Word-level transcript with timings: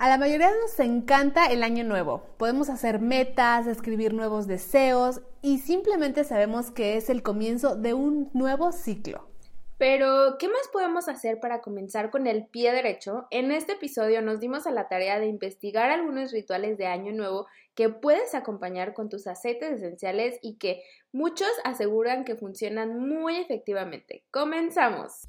A 0.00 0.08
la 0.08 0.16
mayoría 0.16 0.50
nos 0.62 0.80
encanta 0.80 1.52
el 1.52 1.62
año 1.62 1.84
nuevo. 1.84 2.22
Podemos 2.38 2.70
hacer 2.70 3.00
metas, 3.00 3.66
escribir 3.66 4.14
nuevos 4.14 4.46
deseos 4.46 5.20
y 5.42 5.58
simplemente 5.58 6.24
sabemos 6.24 6.70
que 6.70 6.96
es 6.96 7.10
el 7.10 7.22
comienzo 7.22 7.76
de 7.76 7.92
un 7.92 8.30
nuevo 8.32 8.72
ciclo. 8.72 9.28
Pero, 9.76 10.38
¿qué 10.38 10.48
más 10.48 10.68
podemos 10.72 11.06
hacer 11.08 11.38
para 11.38 11.60
comenzar 11.60 12.08
con 12.10 12.26
el 12.26 12.46
pie 12.46 12.72
derecho? 12.72 13.26
En 13.30 13.52
este 13.52 13.72
episodio 13.72 14.22
nos 14.22 14.40
dimos 14.40 14.66
a 14.66 14.70
la 14.70 14.88
tarea 14.88 15.20
de 15.20 15.26
investigar 15.26 15.90
algunos 15.90 16.32
rituales 16.32 16.78
de 16.78 16.86
Año 16.86 17.12
Nuevo 17.12 17.46
que 17.74 17.90
puedes 17.90 18.34
acompañar 18.34 18.94
con 18.94 19.10
tus 19.10 19.26
aceites 19.26 19.70
esenciales 19.70 20.38
y 20.40 20.56
que 20.56 20.82
muchos 21.12 21.50
aseguran 21.62 22.24
que 22.24 22.36
funcionan 22.36 23.06
muy 23.06 23.36
efectivamente. 23.36 24.24
¡Comenzamos! 24.30 25.28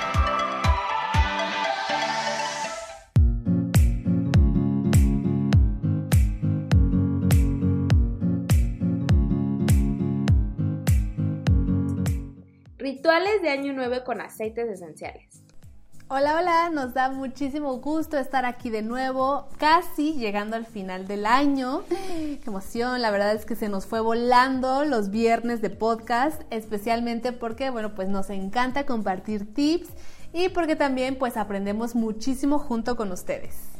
Rituales 13.01 13.41
de 13.41 13.49
Año 13.49 13.73
Nuevo 13.73 14.03
con 14.03 14.21
aceites 14.21 14.69
esenciales. 14.69 15.41
Hola, 16.07 16.37
hola, 16.37 16.69
nos 16.69 16.93
da 16.93 17.09
muchísimo 17.09 17.77
gusto 17.77 18.15
estar 18.19 18.45
aquí 18.45 18.69
de 18.69 18.83
nuevo, 18.83 19.47
casi 19.57 20.13
llegando 20.13 20.55
al 20.55 20.67
final 20.67 21.07
del 21.07 21.25
año. 21.25 21.81
Qué 21.89 22.39
emoción, 22.45 23.01
la 23.01 23.09
verdad 23.09 23.33
es 23.33 23.45
que 23.45 23.55
se 23.55 23.69
nos 23.69 23.87
fue 23.87 24.01
volando 24.01 24.85
los 24.85 25.09
viernes 25.09 25.63
de 25.63 25.71
podcast, 25.71 26.43
especialmente 26.51 27.31
porque, 27.31 27.71
bueno, 27.71 27.95
pues 27.95 28.07
nos 28.07 28.29
encanta 28.29 28.85
compartir 28.85 29.51
tips 29.51 29.89
y 30.31 30.49
porque 30.49 30.75
también 30.75 31.17
pues 31.17 31.37
aprendemos 31.37 31.95
muchísimo 31.95 32.59
junto 32.59 32.95
con 32.95 33.11
ustedes. 33.11 33.70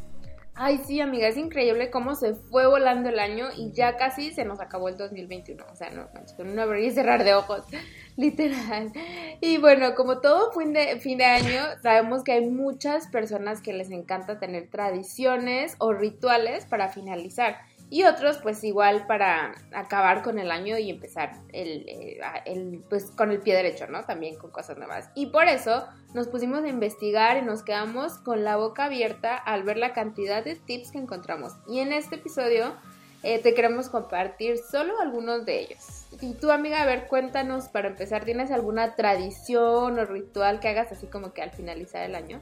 Ay, 0.54 0.82
sí, 0.86 1.00
amiga, 1.00 1.28
es 1.30 1.38
increíble 1.38 1.90
cómo 1.90 2.14
se 2.14 2.36
fue 2.36 2.68
volando 2.68 3.08
el 3.10 3.20
año 3.20 3.48
y 3.56 3.72
ya 3.72 3.96
casi 3.96 4.32
se 4.32 4.44
nos 4.44 4.60
acabó 4.60 4.90
el 4.90 4.98
2021. 4.98 5.64
O 5.72 5.76
sea, 5.76 5.90
no, 5.92 6.10
con 6.36 6.50
un 6.50 6.60
abrir 6.60 6.86
y 6.86 6.92
cerrar 6.92 7.24
de 7.24 7.34
ojos. 7.34 7.64
Literal. 8.18 8.92
Y 9.40 9.58
bueno, 9.58 9.96
como 9.96 10.20
todo 10.20 10.52
fin 10.52 10.74
de, 10.74 11.00
fin 11.00 11.18
de 11.18 11.26
año, 11.26 11.64
sabemos 11.82 12.24
que 12.24 12.34
hay 12.34 12.46
muchas 12.50 13.08
personas 13.08 13.62
que 13.62 13.72
les 13.72 13.90
encanta 13.92 14.40
tener 14.40 14.70
tradiciones 14.70 15.76
o 15.80 15.94
rituales 15.94 16.66
para 16.66 16.90
finalizar. 16.90 17.58
Y 17.92 18.06
otros, 18.06 18.38
pues 18.38 18.64
igual 18.64 19.06
para 19.06 19.53
acabar 19.73 20.22
con 20.22 20.39
el 20.39 20.50
año 20.50 20.78
y 20.78 20.89
empezar 20.89 21.34
el, 21.52 21.89
eh, 21.89 22.22
el, 22.45 22.81
pues, 22.89 23.11
con 23.11 23.31
el 23.31 23.42
pie 23.42 23.53
derecho, 23.53 23.86
¿no? 23.88 24.06
También 24.06 24.38
con 24.38 24.50
cosas 24.50 24.78
nuevas. 24.78 25.09
Y 25.14 25.25
por 25.25 25.50
eso 25.50 25.86
nos 26.14 26.30
pusimos 26.30 26.64
a 26.64 26.70
investigar 26.70 27.36
y 27.36 27.42
nos 27.42 27.64
quedamos 27.64 28.14
con 28.14 28.45
la 28.45 28.56
boca 28.56 28.86
abierta 28.86 29.36
al 29.36 29.64
ver 29.64 29.75
la 29.75 29.92
cantidad 29.92 30.42
de 30.42 30.56
tips 30.56 30.94
que 30.94 31.00
encontramos. 31.00 31.52
Y 31.67 31.80
en 31.80 31.92
este 31.92 32.16
episodio 32.16 32.78
eh, 33.23 33.39
te 33.39 33.53
queremos 33.53 33.89
compartir 33.89 34.58
solo 34.58 34.98
algunos 35.02 35.45
de 35.45 35.59
ellos. 35.59 36.08
Y 36.22 36.33
tú, 36.36 36.50
amiga, 36.50 36.81
a 36.81 36.86
ver, 36.86 37.08
cuéntanos 37.08 37.67
para 37.67 37.89
empezar, 37.89 38.23
¿tienes 38.23 38.52
alguna 38.52 38.95
tradición 38.95 39.99
o 39.99 40.05
ritual 40.05 40.61
que 40.61 40.70
hagas 40.70 40.93
así 40.93 41.08
como 41.08 41.33
que 41.33 41.42
al 41.42 41.52
finalizar 41.52 42.04
el 42.04 42.16
año? 42.16 42.42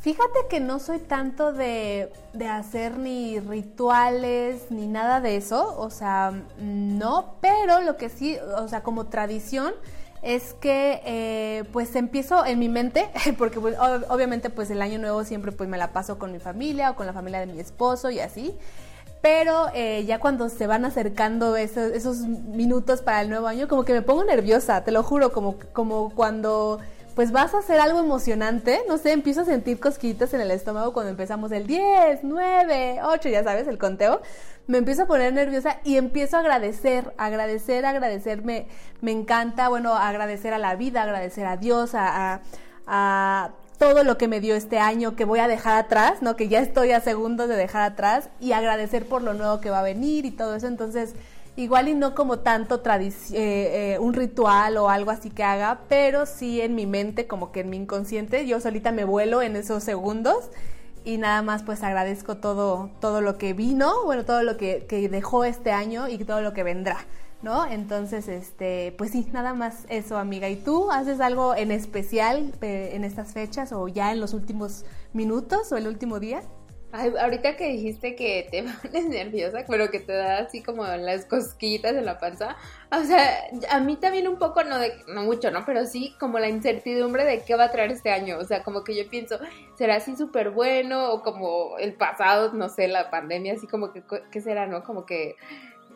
Fíjate 0.00 0.46
que 0.48 0.60
no 0.60 0.78
soy 0.78 0.98
tanto 0.98 1.52
de, 1.52 2.12
hacer 2.48 2.96
ni 2.96 3.40
rituales 3.40 4.70
ni 4.70 4.86
nada 4.86 5.20
de 5.20 5.36
eso, 5.36 5.74
o 5.78 5.90
sea, 5.90 6.32
no, 6.58 7.34
pero 7.40 7.80
lo 7.80 7.96
que 7.96 8.08
sí, 8.08 8.38
o 8.56 8.68
sea, 8.68 8.82
como 8.82 9.06
tradición 9.06 9.74
es 10.22 10.54
que 10.54 11.02
eh, 11.04 11.64
pues 11.72 11.94
empiezo 11.96 12.44
en 12.46 12.58
mi 12.58 12.68
mente, 12.68 13.08
porque 13.38 13.60
pues, 13.60 13.76
obviamente 14.08 14.50
pues 14.50 14.70
el 14.70 14.80
año 14.80 14.98
nuevo 14.98 15.24
siempre 15.24 15.52
pues 15.52 15.68
me 15.68 15.78
la 15.78 15.92
paso 15.92 16.18
con 16.18 16.32
mi 16.32 16.38
familia 16.38 16.92
o 16.92 16.96
con 16.96 17.06
la 17.06 17.12
familia 17.12 17.40
de 17.40 17.46
mi 17.46 17.58
esposo 17.58 18.10
y 18.10 18.20
así, 18.20 18.56
pero 19.22 19.66
eh, 19.74 20.04
ya 20.06 20.20
cuando 20.20 20.48
se 20.48 20.68
van 20.68 20.84
acercando 20.84 21.56
esos, 21.56 22.18
minutos 22.18 23.02
para 23.02 23.22
el 23.22 23.28
nuevo 23.28 23.48
año, 23.48 23.66
como 23.66 23.84
que 23.84 23.92
me 23.92 24.02
pongo 24.02 24.22
nerviosa, 24.22 24.84
te 24.84 24.92
lo 24.92 25.02
juro, 25.02 25.32
como, 25.32 25.56
como 25.72 26.10
cuando 26.14 26.78
pues 27.16 27.32
vas 27.32 27.54
a 27.54 27.58
hacer 27.58 27.80
algo 27.80 27.98
emocionante, 27.98 28.82
no 28.86 28.98
sé, 28.98 29.12
empiezo 29.12 29.40
a 29.40 29.44
sentir 29.46 29.80
cosquillitas 29.80 30.34
en 30.34 30.42
el 30.42 30.50
estómago 30.50 30.92
cuando 30.92 31.10
empezamos 31.10 31.50
el 31.50 31.66
10, 31.66 32.20
9, 32.22 33.00
8, 33.02 33.28
ya 33.30 33.42
sabes, 33.42 33.66
el 33.66 33.78
conteo, 33.78 34.20
me 34.66 34.78
empiezo 34.78 35.04
a 35.04 35.06
poner 35.06 35.32
nerviosa 35.32 35.80
y 35.82 35.96
empiezo 35.96 36.36
a 36.36 36.40
agradecer, 36.40 37.14
agradecer, 37.16 37.86
agradecer, 37.86 38.44
me, 38.44 38.68
encanta, 39.02 39.68
bueno, 39.68 39.94
agradecer 39.94 40.52
a 40.52 40.58
la 40.58 40.76
vida, 40.76 41.02
agradecer 41.02 41.46
a 41.46 41.56
Dios, 41.56 41.92
a 41.94 42.40
todo 43.78 44.04
lo 44.04 44.16
que 44.16 44.28
me 44.28 44.40
dio 44.40 44.54
este 44.54 44.78
año 44.78 45.16
que 45.16 45.24
voy 45.24 45.38
a 45.38 45.48
dejar 45.48 45.76
atrás, 45.76 46.22
¿no? 46.22 46.36
Que 46.36 46.48
ya 46.48 46.60
estoy 46.60 46.92
a 46.92 47.00
segundos 47.00 47.48
de 47.48 47.56
dejar 47.56 47.82
atrás 47.82 48.30
y 48.40 48.52
agradecer 48.52 49.06
por 49.06 49.22
lo 49.22 49.34
nuevo 49.34 49.60
que 49.60 49.70
va 49.70 49.80
a 49.80 49.82
venir 49.82 50.24
y 50.24 50.30
todo 50.30 50.54
eso. 50.54 50.66
Entonces, 50.66 51.14
igual 51.56 51.88
y 51.88 51.94
no 51.94 52.14
como 52.14 52.40
tanto 52.40 52.82
eh, 52.84 53.12
eh, 53.32 53.98
un 53.98 54.14
ritual 54.14 54.76
o 54.76 54.88
algo 54.88 55.10
así 55.10 55.30
que 55.30 55.42
haga, 55.42 55.80
pero 55.88 56.26
sí 56.26 56.60
en 56.60 56.74
mi 56.74 56.86
mente, 56.86 57.26
como 57.26 57.52
que 57.52 57.60
en 57.60 57.70
mi 57.70 57.76
inconsciente, 57.78 58.46
yo 58.46 58.60
solita 58.60 58.92
me 58.92 59.04
vuelo 59.04 59.42
en 59.42 59.56
esos 59.56 59.82
segundos 59.82 60.50
y 61.04 61.18
nada 61.18 61.42
más 61.42 61.62
pues 61.62 61.82
agradezco 61.82 62.36
todo, 62.36 62.90
todo 63.00 63.20
lo 63.20 63.38
que 63.38 63.52
vino, 63.52 64.04
bueno, 64.04 64.24
todo 64.24 64.42
lo 64.42 64.56
que, 64.56 64.86
que 64.88 65.08
dejó 65.08 65.44
este 65.44 65.72
año 65.72 66.08
y 66.08 66.18
todo 66.18 66.40
lo 66.40 66.52
que 66.52 66.62
vendrá. 66.62 66.98
¿no? 67.42 67.66
Entonces, 67.66 68.28
este, 68.28 68.94
pues 68.98 69.12
sí, 69.12 69.28
nada 69.32 69.54
más 69.54 69.84
eso, 69.88 70.18
amiga. 70.18 70.48
¿Y 70.48 70.56
tú 70.56 70.90
haces 70.90 71.20
algo 71.20 71.54
en 71.54 71.70
especial 71.70 72.52
eh, 72.60 72.90
en 72.94 73.04
estas 73.04 73.32
fechas 73.32 73.72
o 73.72 73.88
ya 73.88 74.10
en 74.12 74.20
los 74.20 74.34
últimos 74.34 74.84
minutos 75.12 75.70
o 75.70 75.76
el 75.76 75.86
último 75.86 76.18
día? 76.18 76.42
Ay, 76.92 77.12
ahorita 77.18 77.56
que 77.56 77.66
dijiste 77.66 78.14
que 78.14 78.46
te 78.50 78.62
pones 78.82 79.06
nerviosa, 79.06 79.64
pero 79.68 79.90
que 79.90 80.00
te 80.00 80.12
da 80.12 80.38
así 80.38 80.62
como 80.62 80.84
las 80.84 81.26
cosquillitas 81.26 81.94
en 81.94 82.06
la 82.06 82.18
panza, 82.18 82.56
o 82.90 83.02
sea, 83.02 83.48
a 83.70 83.80
mí 83.80 83.96
también 83.96 84.28
un 84.28 84.38
poco, 84.38 84.62
no 84.64 84.78
de, 84.78 84.92
no 85.08 85.24
mucho, 85.24 85.50
¿no? 85.50 85.64
Pero 85.66 85.84
sí 85.84 86.14
como 86.20 86.38
la 86.38 86.48
incertidumbre 86.48 87.24
de 87.24 87.42
qué 87.42 87.56
va 87.56 87.64
a 87.64 87.70
traer 87.72 87.90
este 87.90 88.10
año, 88.10 88.38
o 88.38 88.44
sea, 88.44 88.62
como 88.62 88.84
que 88.84 88.96
yo 88.96 89.08
pienso, 89.10 89.38
¿será 89.76 89.96
así 89.96 90.16
súper 90.16 90.50
bueno? 90.50 91.12
O 91.12 91.22
como 91.22 91.76
el 91.78 91.94
pasado, 91.94 92.52
no 92.52 92.68
sé, 92.68 92.88
la 92.88 93.10
pandemia, 93.10 93.54
así 93.54 93.66
como 93.66 93.92
que, 93.92 94.02
¿qué 94.30 94.40
será, 94.40 94.66
no? 94.66 94.84
Como 94.84 95.04
que 95.04 95.36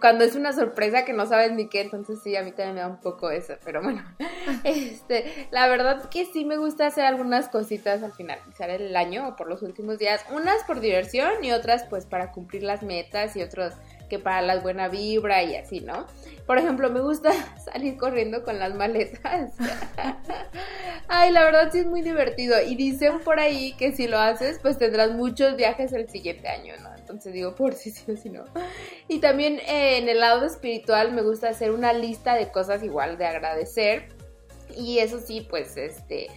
cuando 0.00 0.24
es 0.24 0.34
una 0.34 0.52
sorpresa 0.52 1.04
que 1.04 1.12
no 1.12 1.26
sabes 1.26 1.52
ni 1.52 1.68
qué, 1.68 1.82
entonces 1.82 2.20
sí, 2.22 2.36
a 2.36 2.42
mí 2.42 2.52
también 2.52 2.74
me 2.74 2.80
da 2.80 2.88
un 2.88 3.00
poco 3.00 3.30
eso, 3.30 3.54
pero 3.64 3.82
bueno, 3.82 4.02
este, 4.64 5.48
la 5.50 5.68
verdad 5.68 6.08
que 6.08 6.26
sí 6.26 6.44
me 6.44 6.56
gusta 6.56 6.86
hacer 6.86 7.04
algunas 7.04 7.48
cositas 7.48 8.02
al 8.02 8.12
finalizar 8.12 8.70
el 8.70 8.96
año 8.96 9.28
o 9.28 9.36
por 9.36 9.48
los 9.48 9.62
últimos 9.62 9.98
días, 9.98 10.24
unas 10.30 10.64
por 10.64 10.80
diversión 10.80 11.44
y 11.44 11.52
otras 11.52 11.84
pues 11.84 12.06
para 12.06 12.32
cumplir 12.32 12.62
las 12.62 12.82
metas 12.82 13.36
y 13.36 13.42
otros 13.42 13.74
que 14.10 14.18
para 14.18 14.42
la 14.42 14.58
buena 14.58 14.88
vibra 14.88 15.42
y 15.42 15.56
así, 15.56 15.80
¿no? 15.80 16.06
Por 16.44 16.58
ejemplo, 16.58 16.90
me 16.90 17.00
gusta 17.00 17.30
salir 17.64 17.96
corriendo 17.96 18.42
con 18.42 18.58
las 18.58 18.74
maletas. 18.74 19.52
Ay, 21.08 21.30
la 21.30 21.44
verdad 21.44 21.70
sí 21.72 21.78
es 21.78 21.86
muy 21.86 22.02
divertido. 22.02 22.60
Y 22.60 22.74
dicen 22.74 23.20
por 23.20 23.38
ahí 23.38 23.72
que 23.78 23.92
si 23.92 24.08
lo 24.08 24.18
haces, 24.18 24.58
pues 24.60 24.76
tendrás 24.76 25.12
muchos 25.12 25.56
viajes 25.56 25.92
el 25.92 26.10
siguiente 26.10 26.48
año, 26.48 26.74
¿no? 26.82 26.90
Entonces 27.10 27.32
digo, 27.32 27.54
por 27.54 27.74
si 27.74 27.90
o 27.90 28.32
no. 28.32 28.44
Y 29.08 29.18
también 29.18 29.58
eh, 29.60 29.98
en 29.98 30.08
el 30.08 30.20
lado 30.20 30.46
espiritual 30.46 31.12
me 31.12 31.22
gusta 31.22 31.48
hacer 31.48 31.72
una 31.72 31.92
lista 31.92 32.34
de 32.34 32.50
cosas 32.50 32.82
igual 32.82 33.18
de 33.18 33.26
agradecer. 33.26 34.08
Y 34.76 34.98
eso 34.98 35.18
sí, 35.18 35.46
pues 35.48 35.76
este 35.76 36.28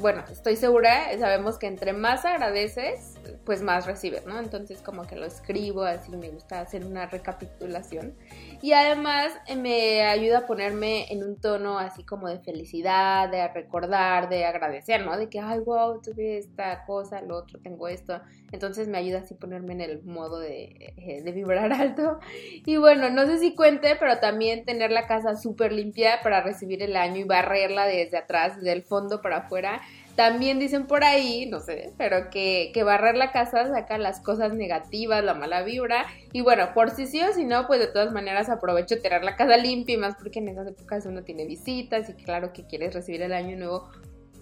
bueno, 0.00 0.24
estoy 0.30 0.56
segura, 0.56 1.06
sabemos 1.18 1.58
que 1.58 1.66
entre 1.66 1.92
más 1.92 2.24
agradeces, 2.24 3.14
pues 3.44 3.62
más 3.62 3.86
recibes, 3.86 4.26
¿no? 4.26 4.38
Entonces 4.38 4.82
como 4.82 5.06
que 5.06 5.16
lo 5.16 5.26
escribo 5.26 5.82
así, 5.82 6.10
me 6.16 6.30
gusta 6.30 6.60
hacer 6.60 6.84
una 6.84 7.06
recapitulación. 7.06 8.14
Y 8.60 8.72
además 8.72 9.32
eh, 9.46 9.56
me 9.56 10.02
ayuda 10.02 10.38
a 10.38 10.46
ponerme 10.46 11.12
en 11.12 11.24
un 11.24 11.40
tono 11.40 11.78
así 11.78 12.04
como 12.04 12.28
de 12.28 12.40
felicidad, 12.40 13.28
de 13.30 13.46
recordar, 13.48 14.28
de 14.28 14.44
agradecer, 14.44 15.04
¿no? 15.04 15.16
De 15.16 15.28
que, 15.28 15.40
ay, 15.40 15.60
wow, 15.60 16.00
tuve 16.00 16.38
esta 16.38 16.84
cosa, 16.84 17.20
lo 17.22 17.36
otro, 17.36 17.58
tengo 17.60 17.88
esto. 17.88 18.20
Entonces 18.52 18.88
me 18.88 18.98
ayuda 18.98 19.20
así 19.20 19.34
ponerme 19.34 19.72
en 19.72 19.80
el 19.80 20.02
modo 20.04 20.38
de, 20.38 20.94
eh, 20.96 21.22
de 21.22 21.32
vibrar 21.32 21.72
alto. 21.72 22.20
Y 22.64 22.76
bueno, 22.76 23.10
no 23.10 23.26
sé 23.26 23.38
si 23.38 23.54
cuente, 23.54 23.96
pero 23.98 24.18
también 24.18 24.64
tener 24.64 24.90
la 24.90 25.06
casa 25.06 25.36
súper 25.36 25.72
limpia 25.72 26.20
para 26.22 26.42
recibir 26.42 26.82
el 26.82 26.96
año 26.96 27.16
y 27.16 27.24
barrerla 27.24 27.86
desde 27.86 28.18
atrás, 28.18 28.56
desde 28.56 28.72
el 28.72 28.82
fondo 28.82 29.20
para 29.20 29.38
afuera, 29.38 29.80
También 30.16 30.58
dicen 30.58 30.86
por 30.86 31.04
ahí, 31.04 31.46
no 31.46 31.60
sé, 31.60 31.94
pero 31.96 32.28
que, 32.30 32.70
que 32.74 32.82
barrer 32.82 33.16
la 33.16 33.32
casa 33.32 33.66
saca 33.66 33.96
las 33.96 34.20
cosas 34.20 34.52
negativas, 34.52 35.24
la 35.24 35.34
mala 35.34 35.62
vibra. 35.62 36.06
Y 36.32 36.42
bueno, 36.42 36.74
por 36.74 36.90
si 36.90 37.06
sí 37.06 37.22
o 37.22 37.32
si 37.32 37.44
no, 37.46 37.66
pues 37.66 37.80
de 37.80 37.86
todas 37.86 38.12
maneras 38.12 38.50
aprovecho 38.50 39.00
tener 39.00 39.24
la 39.24 39.36
casa 39.36 39.56
limpia 39.56 39.94
y 39.94 39.98
más 39.98 40.16
porque 40.16 40.40
en 40.40 40.48
esas 40.48 40.68
épocas 40.68 41.06
uno 41.06 41.22
tiene 41.22 41.46
visitas 41.46 42.10
y 42.10 42.14
claro 42.14 42.52
que 42.52 42.66
quieres 42.66 42.94
recibir 42.94 43.22
el 43.22 43.32
año 43.32 43.56
nuevo 43.56 43.88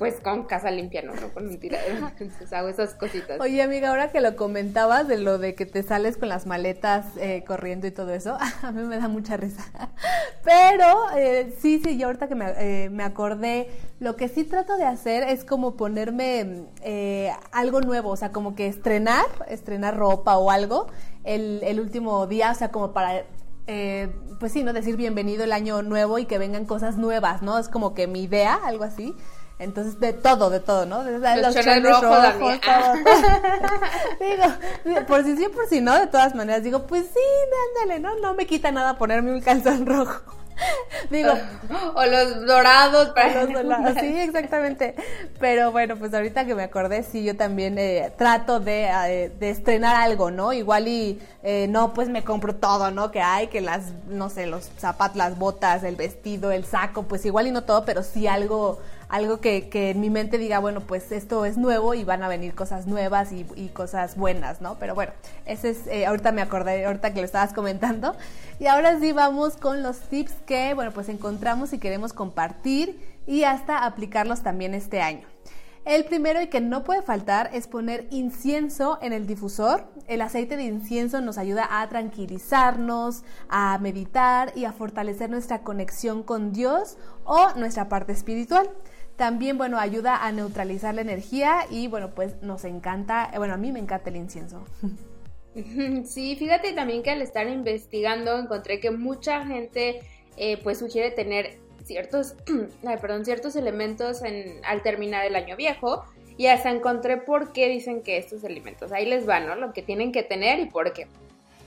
pues 0.01 0.19
con 0.19 0.45
casa 0.45 0.71
limpia, 0.71 1.03
no, 1.03 1.15
no 1.15 1.29
con 1.29 1.47
un 1.47 1.61
tiradero. 1.61 2.09
Entonces 2.19 2.51
hago 2.55 2.69
esas 2.69 2.95
cositas. 2.95 3.39
Oye, 3.39 3.61
amiga, 3.61 3.91
ahora 3.91 4.11
que 4.11 4.23
lo 4.23 4.35
comentabas 4.35 5.07
de 5.07 5.19
lo 5.19 5.37
de 5.37 5.55
que 5.55 5.67
te 5.67 5.83
sales 5.83 6.17
con 6.17 6.31
las 6.31 6.47
maletas 6.47 7.05
eh, 7.19 7.45
corriendo 7.47 7.87
y 7.87 7.91
todo 7.91 8.15
eso, 8.15 8.39
a 8.63 8.73
mí 8.73 8.83
me 8.85 8.97
da 8.97 9.09
mucha 9.09 9.37
risa. 9.37 9.63
Pero 10.43 10.87
eh, 11.15 11.55
sí, 11.61 11.83
sí, 11.85 11.99
yo 11.99 12.07
ahorita 12.07 12.29
que 12.29 12.35
me, 12.35 12.47
eh, 12.57 12.89
me, 12.89 13.03
acordé, 13.03 13.69
lo 13.99 14.17
que 14.17 14.29
sí 14.29 14.45
trato 14.45 14.79
de 14.79 14.85
hacer 14.85 15.23
es 15.23 15.45
como 15.45 15.77
ponerme 15.77 16.65
algo 17.53 17.83
nuevo, 17.83 18.09
o 18.09 18.17
sea, 18.17 18.33
como 18.33 18.55
que 18.55 18.69
estrenar, 18.69 19.27
estrenar 19.49 19.99
ropa 19.99 20.39
o 20.39 20.51
algo 20.51 20.87
el, 21.25 21.61
el 21.63 21.79
último 21.79 22.27
día, 22.27 22.53
o 22.53 22.55
sea, 22.55 22.71
como 22.71 22.95
para 22.95 23.27
pues 24.41 24.51
sí, 24.51 24.65
¿no? 24.65 24.73
Decir 24.73 24.97
bienvenido 24.97 25.45
el 25.45 25.53
año 25.53 25.83
nuevo 25.83 26.19
y 26.19 26.25
que 26.25 26.39
vengan 26.39 26.65
cosas 26.65 26.97
nuevas, 26.97 27.43
¿no? 27.43 27.57
Es 27.59 27.69
como 27.69 27.95
que 27.95 28.09
mi 28.09 28.23
idea, 28.23 28.55
algo 28.65 28.83
así. 28.83 29.15
Entonces, 29.61 30.01
de 30.01 30.15
todo, 30.15 30.49
de 30.49 30.59
todo, 30.59 30.87
¿no? 30.87 31.05
De, 31.05 31.19
los, 31.19 31.55
los 31.55 32.01
rojos, 32.01 32.01
todo, 32.01 32.95
digo, 34.85 35.07
por 35.07 35.23
si 35.23 35.37
sí, 35.37 35.49
por 35.49 35.69
si 35.69 35.83
no, 35.83 35.99
de 35.99 36.07
todas 36.07 36.35
maneras, 36.35 36.65
digo, 36.65 36.87
pues 36.87 37.05
sí, 37.05 37.21
ándale, 37.83 38.01
¿no? 38.01 38.17
No 38.21 38.33
me 38.33 38.47
quita 38.47 38.73
nada 38.73 38.97
ponerme 38.97 39.33
un 39.33 39.43
calzón 39.43 39.85
rojo. 39.85 40.23
Digo, 41.11 41.33
o 41.95 42.05
los 42.05 42.47
dorados 42.47 43.09
para 43.11 43.45
los 43.45 43.53
dorados, 43.53 43.97
sí, 44.01 44.19
exactamente. 44.19 44.95
Pero 45.39 45.73
bueno, 45.73 45.97
pues 45.97 46.13
ahorita 46.15 46.45
que 46.45 46.55
me 46.55 46.65
acordé, 46.65 47.03
sí, 47.03 47.25
yo 47.25 47.37
también 47.37 47.79
eh, 47.79 48.13
trato 48.17 48.61
de, 48.61 48.85
eh, 48.85 49.33
de, 49.39 49.51
estrenar 49.51 49.97
algo, 49.97 50.31
¿no? 50.31 50.53
Igual 50.53 50.89
y 50.89 51.21
eh, 51.43 51.67
no, 51.69 51.95
pues 51.95 52.09
me 52.09 52.25
compro 52.25 52.55
todo, 52.55 52.91
¿no? 52.91 53.11
Que 53.11 53.21
hay, 53.21 53.49
que 53.49 53.61
las, 53.61 53.93
no 54.09 54.29
sé, 54.29 54.47
los 54.47 54.71
zapatos, 54.79 55.17
las 55.17 55.39
botas, 55.39 55.83
el 55.83 55.97
vestido, 55.97 56.51
el 56.51 56.65
saco, 56.65 57.05
pues 57.05 57.25
igual 57.25 57.47
y 57.47 57.51
no 57.51 57.65
todo, 57.65 57.85
pero 57.85 58.03
sí 58.03 58.27
algo 58.27 58.81
algo 59.11 59.41
que, 59.41 59.69
que, 59.69 59.91
en 59.91 60.01
mi 60.01 60.09
mente 60.09 60.39
diga, 60.39 60.61
bueno, 60.61 60.81
pues 60.81 61.11
esto 61.11 61.45
es 61.45 61.59
nuevo 61.59 61.95
y 61.95 62.05
van 62.05 62.23
a 62.23 62.29
venir 62.29 62.55
cosas 62.55 62.87
nuevas 62.87 63.33
y, 63.33 63.69
cosas 63.75 64.17
buenas, 64.17 64.61
¿no? 64.61 64.77
Pero 64.79 64.95
bueno, 64.95 65.13
ese 65.47 65.71
es, 65.71 65.87
eh, 65.89 66.07
ahorita 66.07 66.31
me 66.33 66.43
acordé, 66.43 66.87
ahorita 66.87 67.13
que 67.13 67.21
lo 67.21 67.27
estabas 67.27 67.53
comentando. 67.53 68.15
Y 68.61 68.67
ahora 68.67 68.99
sí 69.01 69.13
vamos 69.13 69.57
con 69.57 69.83
los 69.83 69.99
tips 69.99 70.33
que, 70.47 70.75
bueno, 70.75 70.93
pues 70.93 71.09
encontramos 71.09 71.73
y 71.73 71.79
queremos 71.79 72.13
compartir 72.13 73.01
y 73.27 73.43
hasta 73.43 73.85
aplicarlos 73.85 74.43
también 74.43 74.75
este 74.75 75.03
año. 75.03 75.27
El 75.87 76.05
primero 76.05 76.43
y 76.43 76.49
que 76.49 76.61
no 76.61 76.85
puede 76.85 77.01
faltar 77.01 77.51
es 77.55 77.67
poner 77.67 78.07
incienso 78.11 78.99
en 79.01 79.13
el 79.13 79.27
difusor. 79.27 79.87
El 80.07 80.21
aceite 80.21 80.57
de 80.57 80.65
incienso 80.65 81.21
nos 81.23 81.39
ayuda 81.39 81.67
a 81.71 81.89
tranquilizarnos, 81.89 83.25
a 83.49 83.77
meditar 83.79 84.53
y 84.55 84.67
a 84.67 84.73
fortalecer 84.73 85.31
nuestra 85.31 85.63
conexión 85.63 86.23
con 86.23 86.53
Dios 86.53 86.99
o 87.25 87.55
nuestra 87.57 87.89
parte 87.89 88.13
espiritual. 88.13 88.71
También, 89.21 89.59
bueno, 89.59 89.79
ayuda 89.79 90.25
a 90.25 90.33
neutralizar 90.33 90.95
la 90.95 91.03
energía 91.03 91.67
y, 91.71 91.89
bueno, 91.89 92.09
pues 92.15 92.41
nos 92.41 92.65
encanta, 92.65 93.31
bueno, 93.37 93.53
a 93.53 93.59
mí 93.59 93.71
me 93.71 93.79
encanta 93.79 94.09
el 94.09 94.17
incienso. 94.17 94.65
Sí, 96.07 96.37
fíjate 96.37 96.73
también 96.73 97.03
que 97.03 97.11
al 97.11 97.21
estar 97.21 97.49
investigando 97.49 98.39
encontré 98.39 98.79
que 98.79 98.93
mucha 98.93 99.45
gente 99.45 100.01
eh, 100.37 100.59
pues 100.63 100.79
sugiere 100.79 101.11
tener 101.11 101.59
ciertos, 101.83 102.37
perdón, 102.83 103.25
ciertos 103.25 103.57
elementos 103.57 104.23
en, 104.23 104.65
al 104.65 104.83
terminar 104.83 105.27
el 105.27 105.35
año 105.35 105.57
viejo 105.57 106.05
y 106.39 106.47
hasta 106.47 106.71
encontré 106.71 107.17
por 107.17 107.53
qué 107.53 107.69
dicen 107.69 108.03
que 108.03 108.17
estos 108.17 108.45
elementos, 108.45 108.93
ahí 108.93 109.07
les 109.07 109.29
va, 109.29 109.41
¿no? 109.41 109.57
Lo 109.57 109.73
que 109.73 109.83
tienen 109.83 110.13
que 110.13 110.23
tener 110.23 110.61
y 110.61 110.67
por 110.67 110.93
qué. 110.93 111.09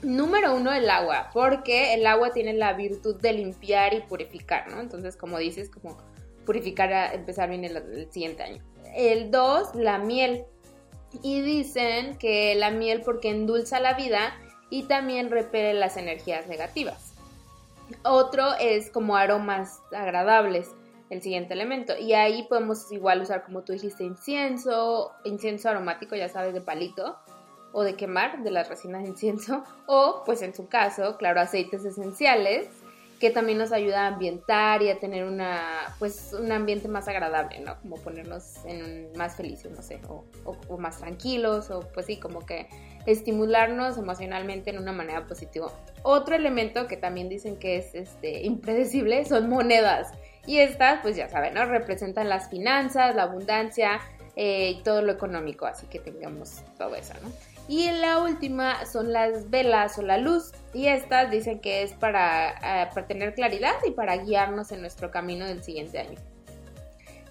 Número 0.02 0.56
uno, 0.56 0.72
el 0.72 0.88
agua, 0.88 1.28
porque 1.34 1.92
el 1.92 2.06
agua 2.06 2.32
tiene 2.32 2.54
la 2.54 2.72
virtud 2.72 3.20
de 3.20 3.34
limpiar 3.34 3.92
y 3.92 4.00
purificar, 4.00 4.70
¿no? 4.70 4.80
Entonces, 4.80 5.14
como 5.14 5.36
dices, 5.38 5.68
como 5.68 5.98
purificar 6.44 6.92
a 6.92 7.14
empezar 7.14 7.48
bien 7.48 7.64
el, 7.64 8.10
siguiente 8.10 8.42
año. 8.42 8.62
El 8.94 9.30
2, 9.30 9.74
la 9.74 9.98
miel. 9.98 10.44
Y 11.22 11.40
dicen 11.42 12.16
que 12.18 12.54
la 12.56 12.70
miel 12.70 13.02
porque 13.02 13.30
endulza 13.30 13.78
la 13.78 13.94
vida 13.94 14.34
y 14.70 14.84
también 14.84 15.30
repele 15.30 15.74
las 15.74 15.96
energías 15.96 16.48
negativas. 16.48 17.14
Otro 18.02 18.54
es 18.58 18.90
como 18.90 19.16
aromas 19.16 19.80
agradables, 19.92 20.70
el 21.10 21.22
siguiente 21.22 21.54
elemento. 21.54 21.96
Y 21.96 22.14
ahí 22.14 22.44
podemos 22.48 22.90
igual 22.90 23.22
usar, 23.22 23.44
como 23.44 23.62
tú 23.62 23.72
dijiste, 23.72 24.04
incienso, 24.04 25.12
incienso 25.24 25.68
aromático, 25.68 26.16
ya 26.16 26.28
sabes, 26.28 26.54
de 26.54 26.60
palito 26.60 27.16
o 27.72 27.82
de 27.82 27.94
quemar, 27.94 28.42
de 28.42 28.50
las 28.50 28.68
resinas 28.68 29.02
de 29.02 29.08
incienso, 29.08 29.64
o 29.86 30.22
pues 30.24 30.42
en 30.42 30.54
su 30.54 30.68
caso, 30.68 31.16
claro, 31.16 31.40
aceites 31.40 31.84
esenciales 31.84 32.68
que 33.20 33.30
también 33.30 33.58
nos 33.58 33.72
ayuda 33.72 34.04
a 34.04 34.06
ambientar 34.08 34.82
y 34.82 34.90
a 34.90 34.98
tener 34.98 35.24
una, 35.24 35.94
pues, 35.98 36.34
un 36.38 36.50
ambiente 36.52 36.88
más 36.88 37.08
agradable, 37.08 37.60
¿no? 37.60 37.80
Como 37.80 37.96
ponernos 37.96 38.64
en 38.66 39.12
más 39.16 39.36
felices, 39.36 39.72
no 39.72 39.82
sé, 39.82 40.00
o, 40.08 40.78
más 40.78 40.98
tranquilos, 40.98 41.70
o 41.70 41.80
pues 41.80 42.06
sí, 42.06 42.18
como 42.18 42.44
que 42.44 42.68
estimularnos 43.06 43.98
emocionalmente 43.98 44.70
en 44.70 44.78
una 44.78 44.92
manera 44.92 45.26
positiva. 45.26 45.70
Otro 46.02 46.34
elemento 46.34 46.86
que 46.86 46.96
también 46.96 47.28
dicen 47.28 47.56
que 47.56 47.76
es 47.76 47.94
este, 47.94 48.42
impredecible 48.42 49.24
son 49.24 49.48
monedas. 49.48 50.12
Y 50.46 50.58
estas, 50.58 51.00
pues 51.00 51.16
ya 51.16 51.28
saben, 51.28 51.54
¿no? 51.54 51.64
Representan 51.64 52.28
las 52.28 52.50
finanzas, 52.50 53.14
la 53.14 53.22
abundancia 53.22 54.00
eh, 54.36 54.76
y 54.78 54.82
todo 54.82 55.00
lo 55.00 55.12
económico, 55.12 55.64
así 55.64 55.86
que 55.86 55.98
tengamos 55.98 56.62
todo 56.76 56.94
eso, 56.96 57.14
¿no? 57.22 57.53
Y 57.66 57.90
la 57.90 58.18
última 58.18 58.84
son 58.84 59.12
las 59.12 59.48
velas 59.50 59.98
o 59.98 60.02
la 60.02 60.18
luz. 60.18 60.52
Y 60.74 60.88
estas 60.88 61.30
dicen 61.30 61.60
que 61.60 61.82
es 61.82 61.92
para, 61.92 62.50
eh, 62.50 62.88
para 62.94 63.06
tener 63.06 63.34
claridad 63.34 63.74
y 63.86 63.92
para 63.92 64.16
guiarnos 64.18 64.70
en 64.72 64.80
nuestro 64.80 65.10
camino 65.10 65.46
del 65.46 65.62
siguiente 65.62 65.98
año. 65.98 66.18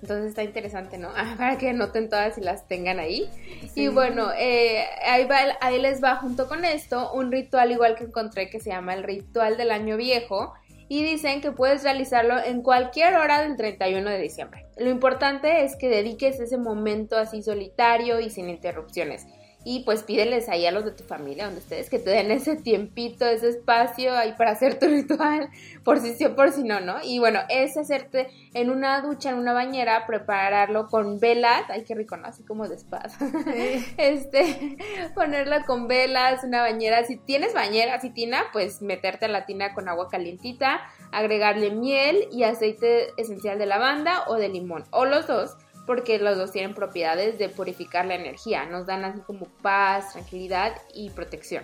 Entonces 0.01 0.29
está 0.29 0.43
interesante, 0.43 0.97
¿no? 0.97 1.09
para 1.37 1.57
que 1.57 1.71
noten 1.71 2.09
todas 2.09 2.37
y 2.37 2.41
las 2.41 2.67
tengan 2.67 2.99
ahí. 2.99 3.29
Y 3.75 3.87
bueno, 3.89 4.31
eh, 4.37 4.85
ahí, 5.05 5.25
va, 5.25 5.37
ahí 5.61 5.79
les 5.79 6.03
va 6.03 6.15
junto 6.15 6.47
con 6.47 6.65
esto 6.65 7.13
un 7.13 7.31
ritual 7.31 7.71
igual 7.71 7.95
que 7.95 8.05
encontré 8.05 8.49
que 8.49 8.59
se 8.59 8.71
llama 8.71 8.95
el 8.95 9.03
ritual 9.03 9.55
del 9.55 9.71
año 9.71 9.97
viejo. 9.97 10.53
Y 10.89 11.01
dicen 11.03 11.41
que 11.41 11.51
puedes 11.51 11.83
realizarlo 11.83 12.37
en 12.43 12.61
cualquier 12.61 13.15
hora 13.15 13.41
del 13.41 13.55
31 13.55 14.09
de 14.09 14.19
diciembre. 14.19 14.65
Lo 14.77 14.89
importante 14.89 15.63
es 15.63 15.75
que 15.75 15.89
dediques 15.89 16.39
ese 16.39 16.57
momento 16.57 17.17
así 17.17 17.41
solitario 17.41 18.19
y 18.19 18.29
sin 18.29 18.49
interrupciones 18.49 19.25
y 19.65 19.83
pues 19.83 20.03
pídeles 20.03 20.49
ahí 20.49 20.65
a 20.65 20.71
los 20.71 20.85
de 20.85 20.91
tu 20.91 21.03
familia, 21.03 21.45
donde 21.45 21.59
ustedes, 21.61 21.89
que 21.89 21.99
te 21.99 22.09
den 22.09 22.31
ese 22.31 22.55
tiempito, 22.55 23.25
ese 23.25 23.49
espacio 23.49 24.15
ahí 24.15 24.33
para 24.37 24.51
hacer 24.51 24.79
tu 24.79 24.87
ritual, 24.89 25.49
por 25.83 25.99
si 25.99 26.13
sí 26.15 26.25
o 26.25 26.35
por 26.35 26.51
si 26.51 26.63
no, 26.63 26.79
¿no? 26.79 26.97
Y 27.03 27.19
bueno, 27.19 27.39
es 27.49 27.77
hacerte 27.77 28.29
en 28.53 28.69
una 28.69 29.01
ducha, 29.01 29.29
en 29.29 29.37
una 29.37 29.53
bañera, 29.53 30.05
prepararlo 30.05 30.87
con 30.87 31.19
velas, 31.19 31.63
ay, 31.69 31.83
qué 31.83 31.95
rico, 31.95 32.17
¿no? 32.17 32.27
Así 32.27 32.43
como 32.43 32.67
de 32.67 32.73
este, 33.97 34.77
ponerlo 35.15 35.55
con 35.65 35.87
velas, 35.87 36.43
una 36.43 36.61
bañera, 36.61 37.05
si 37.05 37.17
tienes 37.17 37.53
bañera, 37.53 37.99
si 38.01 38.09
tina, 38.09 38.43
pues 38.51 38.81
meterte 38.81 39.25
a 39.25 39.29
la 39.29 39.45
tina 39.45 39.73
con 39.73 39.87
agua 39.87 40.09
calientita, 40.09 40.81
agregarle 41.11 41.71
miel 41.71 42.27
y 42.31 42.43
aceite 42.43 43.09
esencial 43.17 43.57
de 43.57 43.65
lavanda 43.65 44.25
o 44.27 44.35
de 44.35 44.49
limón, 44.49 44.85
o 44.91 45.05
los 45.05 45.27
dos, 45.27 45.55
porque 45.85 46.19
los 46.19 46.37
dos 46.37 46.51
tienen 46.51 46.73
propiedades 46.73 47.37
de 47.37 47.49
purificar 47.49 48.05
la 48.05 48.15
energía, 48.15 48.65
nos 48.65 48.85
dan 48.85 49.03
así 49.05 49.19
como 49.21 49.47
paz, 49.61 50.13
tranquilidad 50.13 50.73
y 50.93 51.09
protección. 51.09 51.63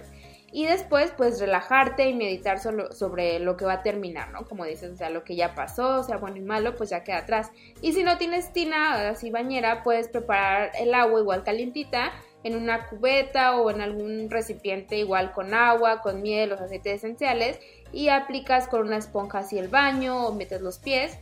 Y 0.52 0.66
después, 0.66 1.14
pues 1.16 1.40
relajarte 1.40 2.10
y 2.10 2.14
meditar 2.16 2.60
solo 2.60 2.92
sobre 2.92 3.40
lo 3.40 3.56
que 3.56 3.66
va 3.66 3.74
a 3.74 3.84
terminar, 3.84 4.32
¿no? 4.32 4.48
Como 4.48 4.66
dices, 4.66 4.92
o 4.92 4.96
sea, 4.96 5.12
lo 5.12 5.24
que 5.24 5.36
ya 5.36 5.54
pasó, 5.54 6.04
sea 6.04 6.18
bueno 6.18 6.38
y 6.38 6.42
malo, 6.42 6.76
pues 6.76 6.90
ya 6.90 7.04
queda 7.04 7.20
atrás. 7.20 7.52
Y 7.82 7.94
si 7.94 8.04
no 8.04 8.18
tienes 8.18 8.52
tina, 8.52 9.10
así 9.10 9.30
bañera, 9.30 9.84
puedes 9.84 10.08
preparar 10.08 10.72
el 10.80 10.96
agua 10.96 11.20
igual 11.20 11.44
calientita 11.44 12.14
en 12.44 12.56
una 12.56 12.88
cubeta 12.88 13.60
o 13.60 13.70
en 13.70 13.82
algún 13.82 14.32
recipiente 14.32 14.98
igual 14.98 15.34
con 15.34 15.54
agua, 15.54 16.02
con 16.02 16.22
miel, 16.22 16.50
los 16.50 16.62
aceites 16.62 16.96
esenciales 16.96 17.60
y 17.92 18.10
aplicas 18.10 18.68
con 18.68 18.88
una 18.88 18.98
esponja 18.98 19.40
así 19.40 19.60
el 19.60 19.68
baño 19.68 20.26
o 20.26 20.34
metes 20.34 20.62
los 20.62 20.80
pies 20.80 21.20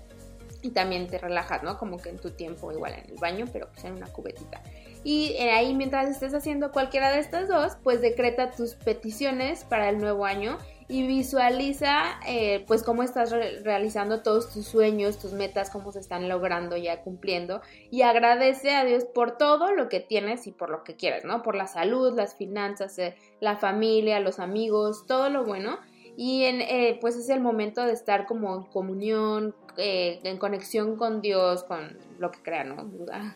y 0.67 0.71
también 0.71 1.07
te 1.07 1.17
relajas, 1.17 1.63
¿no? 1.63 1.77
Como 1.77 1.97
que 1.97 2.09
en 2.09 2.17
tu 2.17 2.31
tiempo 2.31 2.71
igual 2.71 2.93
en 2.93 3.09
el 3.09 3.17
baño, 3.17 3.45
pero 3.51 3.69
pues 3.69 3.86
en 3.86 3.93
una 3.93 4.07
cubetita. 4.07 4.62
Y 5.03 5.36
eh, 5.39 5.51
ahí 5.51 5.74
mientras 5.74 6.09
estés 6.09 6.33
haciendo 6.33 6.74
cualquiera 6.74 7.09
de 7.12 7.19
estas 7.19 7.47
dos, 7.47 7.77
pues 7.83 8.01
decreta 8.01 8.51
tus 8.51 8.75
peticiones 8.75 9.63
para 9.63 9.88
el 9.88 10.00
nuevo 10.00 10.25
año 10.25 10.57
y 10.89 11.07
visualiza 11.07 12.19
eh, 12.27 12.65
pues 12.67 12.83
cómo 12.83 13.03
estás 13.03 13.31
realizando 13.31 14.21
todos 14.24 14.53
tus 14.53 14.65
sueños, 14.65 15.17
tus 15.17 15.31
metas, 15.31 15.69
cómo 15.69 15.93
se 15.93 16.00
están 16.00 16.27
logrando 16.27 16.75
ya 16.75 17.01
cumpliendo 17.01 17.62
y 17.89 18.01
agradece 18.01 18.75
a 18.75 18.83
Dios 18.83 19.05
por 19.05 19.38
todo 19.38 19.71
lo 19.71 19.88
que 19.88 20.01
tienes 20.01 20.47
y 20.47 20.51
por 20.51 20.69
lo 20.69 20.83
que 20.83 20.97
quieres, 20.97 21.24
¿no? 21.24 21.43
Por 21.43 21.55
la 21.55 21.67
salud, 21.67 22.13
las 22.13 22.36
finanzas, 22.36 23.00
eh, 23.00 23.15
la 23.39 23.55
familia, 23.55 24.19
los 24.19 24.39
amigos, 24.39 25.05
todo 25.07 25.29
lo 25.29 25.45
bueno 25.45 25.79
y 26.17 26.45
en, 26.45 27.00
pues 27.00 27.15
es 27.15 27.29
el 27.29 27.39
momento 27.39 27.86
de 27.86 27.93
estar 27.93 28.25
como 28.25 28.55
en 28.55 28.63
comunión 28.63 29.55
eh, 29.77 30.19
en 30.24 30.38
conexión 30.38 30.96
con 30.96 31.22
Dios, 31.22 31.63
con 31.63 31.98
lo 32.19 32.31
que 32.31 32.41
crean, 32.41 32.75
¿no? 32.75 32.91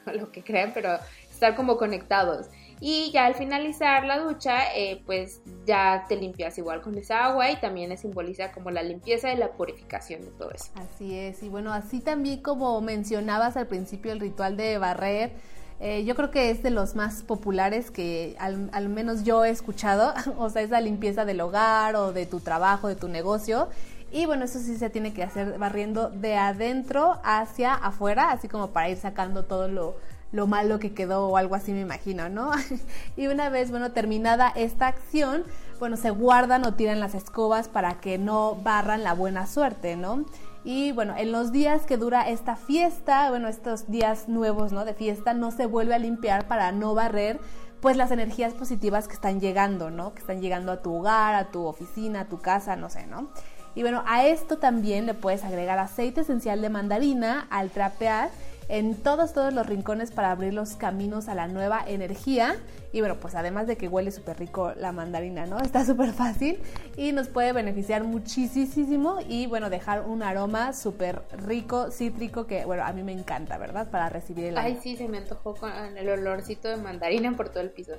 lo 0.13 0.31
que 0.31 0.43
crean, 0.43 0.71
pero 0.73 0.97
estar 1.29 1.55
como 1.55 1.77
conectados. 1.77 2.47
Y 2.79 3.11
ya 3.11 3.25
al 3.25 3.35
finalizar 3.35 4.05
la 4.05 4.19
ducha, 4.19 4.75
eh, 4.75 5.03
pues 5.05 5.41
ya 5.65 6.05
te 6.09 6.15
limpias 6.15 6.57
igual 6.57 6.81
con 6.81 6.97
esa 6.97 7.25
agua 7.25 7.51
y 7.51 7.55
también 7.57 7.95
simboliza 7.97 8.51
como 8.51 8.71
la 8.71 8.81
limpieza 8.81 9.31
y 9.31 9.37
la 9.37 9.51
purificación 9.51 10.21
de 10.21 10.31
todo 10.31 10.51
eso. 10.51 10.71
Así 10.75 11.17
es, 11.17 11.43
y 11.43 11.49
bueno, 11.49 11.73
así 11.73 11.99
también 11.99 12.41
como 12.41 12.79
mencionabas 12.81 13.55
al 13.55 13.67
principio 13.67 14.11
el 14.11 14.19
ritual 14.19 14.57
de 14.57 14.79
barrer, 14.79 15.31
eh, 15.79 16.05
yo 16.05 16.15
creo 16.15 16.29
que 16.29 16.51
es 16.51 16.61
de 16.61 16.69
los 16.69 16.93
más 16.93 17.23
populares 17.23 17.89
que 17.89 18.35
al, 18.37 18.69
al, 18.71 18.87
menos 18.87 19.23
yo 19.23 19.43
he 19.45 19.49
escuchado, 19.49 20.13
o 20.37 20.49
sea, 20.49 20.61
esa 20.61 20.79
limpieza 20.79 21.25
del 21.25 21.41
hogar 21.41 21.95
o 21.95 22.13
de 22.13 22.27
tu 22.27 22.39
trabajo, 22.39 22.87
de 22.87 22.95
tu 22.95 23.07
negocio. 23.07 23.67
Y 24.11 24.25
bueno, 24.25 24.45
eso 24.45 24.59
sí 24.59 24.77
se 24.77 24.89
tiene 24.89 25.13
que 25.13 25.23
hacer 25.23 25.57
barriendo 25.57 26.09
de 26.09 26.35
adentro 26.35 27.19
hacia 27.23 27.73
afuera, 27.73 28.31
así 28.31 28.47
como 28.47 28.71
para 28.71 28.89
ir 28.89 28.97
sacando 28.97 29.45
todo 29.45 29.69
lo, 29.69 29.95
lo 30.31 30.47
malo 30.47 30.79
que 30.79 30.93
quedó 30.93 31.27
o 31.27 31.37
algo 31.37 31.55
así 31.55 31.71
me 31.71 31.81
imagino, 31.81 32.29
¿no? 32.29 32.51
y 33.17 33.27
una 33.27 33.49
vez, 33.49 33.71
bueno, 33.71 33.91
terminada 33.91 34.51
esta 34.55 34.87
acción, 34.87 35.43
bueno, 35.79 35.95
se 35.97 36.09
guardan 36.09 36.65
o 36.65 36.73
tiran 36.73 36.99
las 36.99 37.15
escobas 37.15 37.69
para 37.69 37.99
que 38.01 38.17
no 38.17 38.55
barran 38.55 39.03
la 39.03 39.13
buena 39.13 39.47
suerte, 39.47 39.95
¿no? 39.95 40.25
Y 40.63 40.91
bueno, 40.91 41.15
en 41.17 41.31
los 41.31 41.51
días 41.51 41.85
que 41.85 41.97
dura 41.97 42.29
esta 42.29 42.55
fiesta, 42.55 43.29
bueno, 43.29 43.47
estos 43.47 43.89
días 43.89 44.29
nuevos, 44.29 44.71
¿no? 44.71 44.85
De 44.85 44.93
fiesta, 44.93 45.33
no 45.33 45.51
se 45.51 45.65
vuelve 45.65 45.95
a 45.95 45.99
limpiar 45.99 46.47
para 46.47 46.71
no 46.71 46.93
barrer 46.93 47.39
pues 47.81 47.97
las 47.97 48.11
energías 48.11 48.53
positivas 48.53 49.07
que 49.07 49.15
están 49.15 49.39
llegando, 49.39 49.89
¿no? 49.89 50.13
Que 50.13 50.19
están 50.19 50.39
llegando 50.39 50.71
a 50.71 50.83
tu 50.83 50.93
hogar, 50.93 51.33
a 51.33 51.49
tu 51.49 51.65
oficina, 51.65 52.21
a 52.21 52.25
tu 52.25 52.39
casa, 52.39 52.75
no 52.75 52.91
sé, 52.91 53.07
¿no? 53.07 53.29
Y 53.75 53.81
bueno, 53.81 54.03
a 54.05 54.25
esto 54.25 54.57
también 54.57 55.05
le 55.05 55.13
puedes 55.13 55.43
agregar 55.43 55.79
aceite 55.79 56.21
esencial 56.21 56.61
de 56.61 56.69
mandarina 56.69 57.47
al 57.49 57.69
trapear 57.69 58.29
en 58.67 58.95
todos, 58.95 59.33
todos 59.33 59.53
los 59.53 59.67
rincones 59.67 60.11
para 60.11 60.31
abrir 60.31 60.53
los 60.53 60.75
caminos 60.77 61.27
a 61.27 61.35
la 61.35 61.47
nueva 61.49 61.83
energía. 61.85 62.55
Y 62.93 62.99
bueno, 62.99 63.15
pues 63.15 63.35
además 63.35 63.67
de 63.67 63.75
que 63.75 63.87
huele 63.87 64.11
súper 64.11 64.39
rico 64.39 64.73
la 64.77 64.91
mandarina, 64.91 65.45
¿no? 65.45 65.59
Está 65.59 65.85
súper 65.85 66.11
fácil 66.11 66.59
y 66.95 67.11
nos 67.11 67.27
puede 67.27 67.53
beneficiar 67.53 68.03
muchísimo 68.03 69.19
y 69.27 69.47
bueno, 69.47 69.69
dejar 69.69 70.07
un 70.07 70.23
aroma 70.23 70.73
súper 70.73 71.21
rico, 71.31 71.91
cítrico, 71.91 72.47
que 72.47 72.65
bueno, 72.65 72.83
a 72.83 72.93
mí 72.93 73.03
me 73.03 73.13
encanta, 73.13 73.57
¿verdad? 73.57 73.89
Para 73.89 74.09
recibir 74.09 74.45
el... 74.45 74.57
Ay, 74.57 74.77
sí, 74.81 74.95
se 74.95 75.07
me 75.07 75.17
antojó 75.17 75.55
con 75.55 75.71
el 75.97 76.09
olorcito 76.09 76.67
de 76.69 76.77
mandarina 76.77 77.35
por 77.35 77.49
todo 77.49 77.61
el 77.63 77.71
piso. 77.71 77.93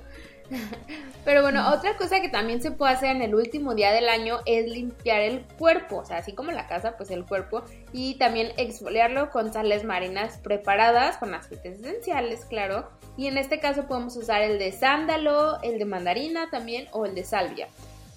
Pero 1.25 1.41
bueno, 1.41 1.71
otra 1.71 1.95
cosa 1.95 2.21
que 2.21 2.29
también 2.29 2.61
se 2.61 2.71
puede 2.71 2.93
hacer 2.93 3.15
en 3.15 3.21
el 3.21 3.35
último 3.35 3.75
día 3.75 3.91
del 3.91 4.09
año 4.09 4.39
es 4.45 4.69
limpiar 4.69 5.21
el 5.21 5.43
cuerpo, 5.57 5.97
o 5.97 6.05
sea, 6.05 6.17
así 6.17 6.33
como 6.33 6.51
la 6.51 6.67
casa, 6.67 6.97
pues 6.97 7.11
el 7.11 7.25
cuerpo, 7.25 7.63
y 7.93 8.15
también 8.15 8.51
exfoliarlo 8.57 9.29
con 9.29 9.53
sales 9.53 9.83
marinas 9.83 10.37
preparadas, 10.43 11.17
con 11.17 11.33
aceites 11.33 11.79
esenciales, 11.79 12.45
claro, 12.45 12.89
y 13.15 13.27
en 13.27 13.37
este 13.37 13.59
caso 13.59 13.87
podemos 13.87 14.17
usar 14.17 14.41
el 14.41 14.59
de 14.59 14.71
sándalo, 14.71 15.61
el 15.61 15.79
de 15.79 15.85
mandarina 15.85 16.49
también 16.49 16.87
o 16.91 17.05
el 17.05 17.15
de 17.15 17.23
salvia. 17.23 17.67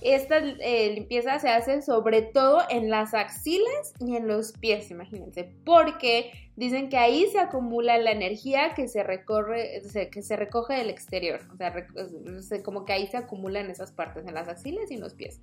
Esta 0.02 0.38
eh, 0.38 0.92
limpieza 0.94 1.38
se 1.38 1.48
hace 1.48 1.80
sobre 1.80 2.22
todo 2.22 2.62
en 2.68 2.90
las 2.90 3.14
axilas 3.14 3.94
y 3.98 4.16
en 4.16 4.28
los 4.28 4.52
pies, 4.52 4.90
imagínense, 4.90 5.50
porque 5.64 6.32
dicen 6.54 6.90
que 6.90 6.98
ahí 6.98 7.26
se 7.32 7.38
acumula 7.38 7.96
la 7.98 8.10
energía 8.10 8.74
que 8.74 8.88
se 8.88 9.02
recorre, 9.02 9.82
que 10.12 10.22
se 10.22 10.36
recoge 10.36 10.74
del 10.74 10.90
exterior, 10.90 11.40
o 11.52 11.56
sea, 11.56 12.62
como 12.62 12.84
que 12.84 12.92
ahí 12.92 13.06
se 13.06 13.16
acumula 13.16 13.60
en 13.60 13.70
esas 13.70 13.90
partes, 13.90 14.26
en 14.26 14.34
las 14.34 14.48
axilas 14.48 14.90
y 14.90 14.94
en 14.94 15.00
los 15.00 15.14
pies. 15.14 15.40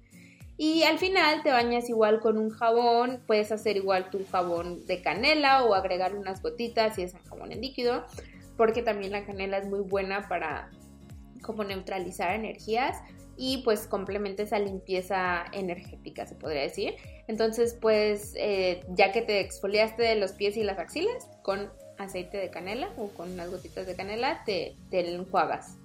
Y 0.55 0.83
al 0.83 0.99
final 0.99 1.41
te 1.41 1.51
bañas 1.51 1.89
igual 1.89 2.19
con 2.19 2.37
un 2.37 2.51
jabón, 2.51 3.23
puedes 3.25 3.51
hacer 3.51 3.75
igual 3.75 4.11
tu 4.11 4.23
jabón 4.27 4.85
de 4.85 5.01
canela 5.01 5.63
o 5.63 5.73
agregar 5.73 6.15
unas 6.15 6.43
gotitas 6.43 6.95
si 6.95 7.01
es 7.01 7.15
un 7.15 7.23
jabón 7.23 7.51
en 7.51 7.61
líquido, 7.61 8.05
porque 8.55 8.83
también 8.83 9.11
la 9.11 9.25
canela 9.25 9.57
es 9.57 9.67
muy 9.67 9.79
buena 9.79 10.27
para 10.27 10.69
como 11.41 11.63
neutralizar 11.63 12.35
energías 12.35 13.01
y 13.45 13.57
pues 13.57 13.87
complementa 13.87 14.41
esa 14.41 14.57
limpieza 14.57 15.43
energética, 15.51 16.25
se 16.25 16.33
podría 16.33 16.61
decir. 16.61 16.95
Entonces, 17.27 17.73
pues 17.73 18.31
eh, 18.37 18.85
ya 18.95 19.11
que 19.11 19.21
te 19.21 19.41
exfoliaste 19.41 20.01
de 20.01 20.15
los 20.15 20.31
pies 20.31 20.55
y 20.55 20.63
las 20.63 20.79
axilas 20.79 21.27
con 21.41 21.69
aceite 21.97 22.37
de 22.37 22.49
canela 22.49 22.87
o 22.97 23.09
con 23.09 23.33
unas 23.33 23.51
gotitas 23.51 23.85
de 23.85 23.97
canela, 23.97 24.45
te, 24.45 24.77
te 24.89 25.13
enjuagas. 25.13 25.75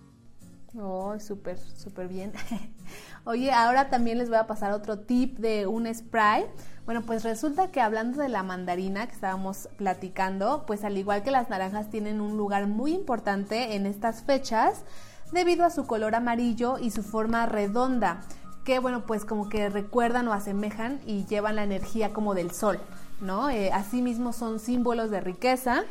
Oh, 0.78 1.18
súper, 1.18 1.58
súper 1.58 2.06
bien. 2.06 2.32
Oye, 3.24 3.50
ahora 3.50 3.90
también 3.90 4.18
les 4.18 4.28
voy 4.28 4.38
a 4.38 4.46
pasar 4.46 4.70
otro 4.70 5.00
tip 5.00 5.40
de 5.40 5.66
un 5.66 5.92
spray. 5.92 6.46
Bueno, 6.84 7.02
pues 7.02 7.24
resulta 7.24 7.72
que 7.72 7.80
hablando 7.80 8.22
de 8.22 8.28
la 8.28 8.44
mandarina 8.44 9.08
que 9.08 9.14
estábamos 9.14 9.68
platicando, 9.76 10.64
pues 10.64 10.84
al 10.84 10.96
igual 10.96 11.24
que 11.24 11.32
las 11.32 11.50
naranjas 11.50 11.90
tienen 11.90 12.20
un 12.20 12.36
lugar 12.36 12.68
muy 12.68 12.92
importante 12.92 13.74
en 13.74 13.84
estas 13.84 14.22
fechas, 14.22 14.84
debido 15.32 15.64
a 15.64 15.70
su 15.70 15.86
color 15.86 16.14
amarillo 16.14 16.78
y 16.78 16.90
su 16.90 17.02
forma 17.02 17.46
redonda, 17.46 18.22
que 18.64 18.78
bueno, 18.78 19.06
pues 19.06 19.24
como 19.24 19.48
que 19.48 19.68
recuerdan 19.68 20.28
o 20.28 20.32
asemejan 20.32 21.00
y 21.06 21.24
llevan 21.26 21.56
la 21.56 21.64
energía 21.64 22.12
como 22.12 22.34
del 22.34 22.50
sol, 22.50 22.78
¿no? 23.20 23.50
Eh, 23.50 23.70
asimismo 23.72 24.32
son 24.32 24.60
símbolos 24.60 25.10
de 25.10 25.20
riqueza 25.20 25.84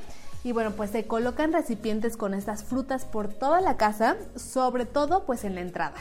y 0.43 0.51
bueno, 0.51 0.71
pues 0.71 0.91
se 0.91 1.07
colocan 1.07 1.51
recipientes 1.51 2.17
con 2.17 2.33
estas 2.33 2.63
frutas 2.63 3.05
por 3.05 3.27
toda 3.27 3.61
la 3.61 3.77
casa, 3.77 4.15
sobre 4.35 4.85
todo 4.85 5.25
pues 5.25 5.43
en 5.43 5.55
la 5.55 5.61
entrada. 5.61 5.95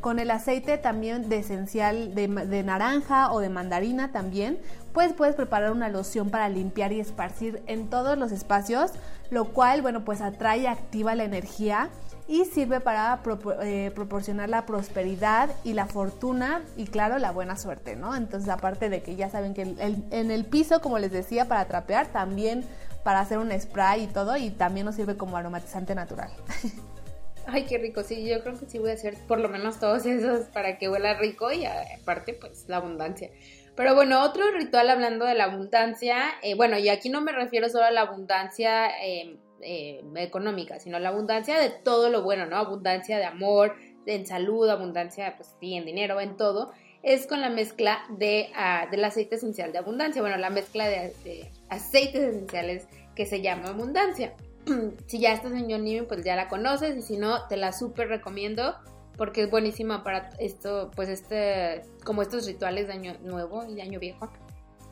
Con 0.00 0.18
el 0.18 0.30
aceite 0.30 0.76
también 0.78 1.28
de 1.28 1.38
esencial 1.38 2.14
de, 2.14 2.28
de, 2.28 2.62
naranja 2.62 3.32
o 3.32 3.40
de 3.40 3.48
mandarina 3.48 4.12
también, 4.12 4.58
pues 4.92 5.12
puedes 5.12 5.34
preparar 5.34 5.72
una 5.72 5.88
loción 5.88 6.30
para 6.30 6.48
limpiar 6.48 6.92
y 6.92 7.00
esparcir 7.00 7.62
en 7.66 7.88
todos 7.88 8.18
los 8.18 8.32
espacios, 8.32 8.92
lo 9.30 9.46
cual, 9.46 9.80
bueno, 9.80 10.04
pues 10.04 10.20
atrae 10.20 10.58
y 10.60 10.66
activa 10.66 11.14
la 11.14 11.24
energía 11.24 11.88
y 12.26 12.46
sirve 12.46 12.80
para 12.80 13.20
eh, 13.62 13.90
proporcionar 13.94 14.48
la 14.48 14.64
prosperidad 14.66 15.50
y 15.62 15.74
la 15.74 15.86
fortuna 15.86 16.62
y 16.76 16.86
claro 16.86 17.18
la 17.18 17.32
buena 17.32 17.56
suerte, 17.56 17.96
¿no? 17.96 18.16
Entonces 18.16 18.48
aparte 18.48 18.88
de 18.88 19.02
que 19.02 19.14
ya 19.16 19.28
saben 19.28 19.52
que 19.52 19.62
en 19.62 20.30
el 20.30 20.44
piso, 20.46 20.80
como 20.80 20.98
les 20.98 21.12
decía, 21.12 21.46
para 21.46 21.66
trapear, 21.66 22.06
también 22.08 22.64
para 23.04 23.20
hacer 23.20 23.38
un 23.38 23.52
spray 23.60 24.04
y 24.04 24.06
todo 24.06 24.36
y 24.36 24.50
también 24.50 24.86
nos 24.86 24.96
sirve 24.96 25.16
como 25.16 25.36
aromatizante 25.36 25.94
natural. 25.94 26.30
Ay, 27.46 27.66
qué 27.66 27.76
rico, 27.76 28.02
sí, 28.02 28.26
yo 28.26 28.42
creo 28.42 28.58
que 28.58 28.64
sí 28.66 28.78
voy 28.78 28.90
a 28.90 28.94
hacer 28.94 29.16
por 29.28 29.38
lo 29.38 29.50
menos 29.50 29.78
todos 29.78 30.06
esos 30.06 30.46
para 30.46 30.78
que 30.78 30.88
huela 30.88 31.14
rico 31.14 31.52
y 31.52 31.66
aparte 31.66 32.32
pues 32.32 32.64
la 32.68 32.78
abundancia. 32.78 33.30
Pero 33.76 33.94
bueno, 33.94 34.22
otro 34.22 34.50
ritual 34.52 34.88
hablando 34.88 35.26
de 35.26 35.34
la 35.34 35.44
abundancia, 35.44 36.16
eh, 36.42 36.54
bueno, 36.54 36.78
y 36.78 36.88
aquí 36.88 37.10
no 37.10 37.20
me 37.20 37.32
refiero 37.32 37.68
solo 37.68 37.84
a 37.84 37.90
la 37.90 38.02
abundancia 38.02 38.88
eh, 39.04 39.36
eh, 39.64 40.04
económica, 40.16 40.78
sino 40.78 40.98
la 40.98 41.08
abundancia 41.08 41.58
de 41.58 41.70
todo 41.70 42.10
lo 42.10 42.22
bueno, 42.22 42.46
¿no? 42.46 42.56
Abundancia 42.56 43.18
de 43.18 43.24
amor, 43.24 43.74
en 44.06 44.26
salud, 44.26 44.68
abundancia, 44.68 45.36
pues 45.36 45.54
sí, 45.60 45.74
en 45.74 45.86
dinero, 45.86 46.20
en 46.20 46.36
todo, 46.36 46.72
es 47.02 47.26
con 47.26 47.40
la 47.40 47.50
mezcla 47.50 48.04
de, 48.10 48.50
uh, 48.52 48.90
del 48.90 49.04
aceite 49.04 49.36
esencial 49.36 49.72
de 49.72 49.78
abundancia, 49.78 50.22
bueno, 50.22 50.36
la 50.36 50.50
mezcla 50.50 50.88
de, 50.88 51.50
aceites 51.68 52.22
esenciales 52.22 52.86
que 53.14 53.26
se 53.26 53.42
llama 53.42 53.68
abundancia. 53.68 54.34
si 55.06 55.18
ya 55.18 55.32
estás 55.32 55.52
en 55.52 55.70
John 55.70 56.06
pues 56.08 56.24
ya 56.24 56.36
la 56.36 56.48
conoces 56.48 56.96
y 56.96 57.02
si 57.02 57.16
no, 57.16 57.46
te 57.48 57.56
la 57.56 57.72
súper 57.72 58.08
recomiendo 58.08 58.74
porque 59.16 59.42
es 59.42 59.50
buenísima 59.50 60.02
para 60.02 60.30
esto, 60.38 60.90
pues 60.96 61.08
este, 61.08 61.82
como 62.04 62.22
estos 62.22 62.46
rituales 62.46 62.88
de 62.88 62.94
año 62.94 63.16
nuevo 63.22 63.64
y 63.64 63.80
año 63.80 64.00
viejo. 64.00 64.30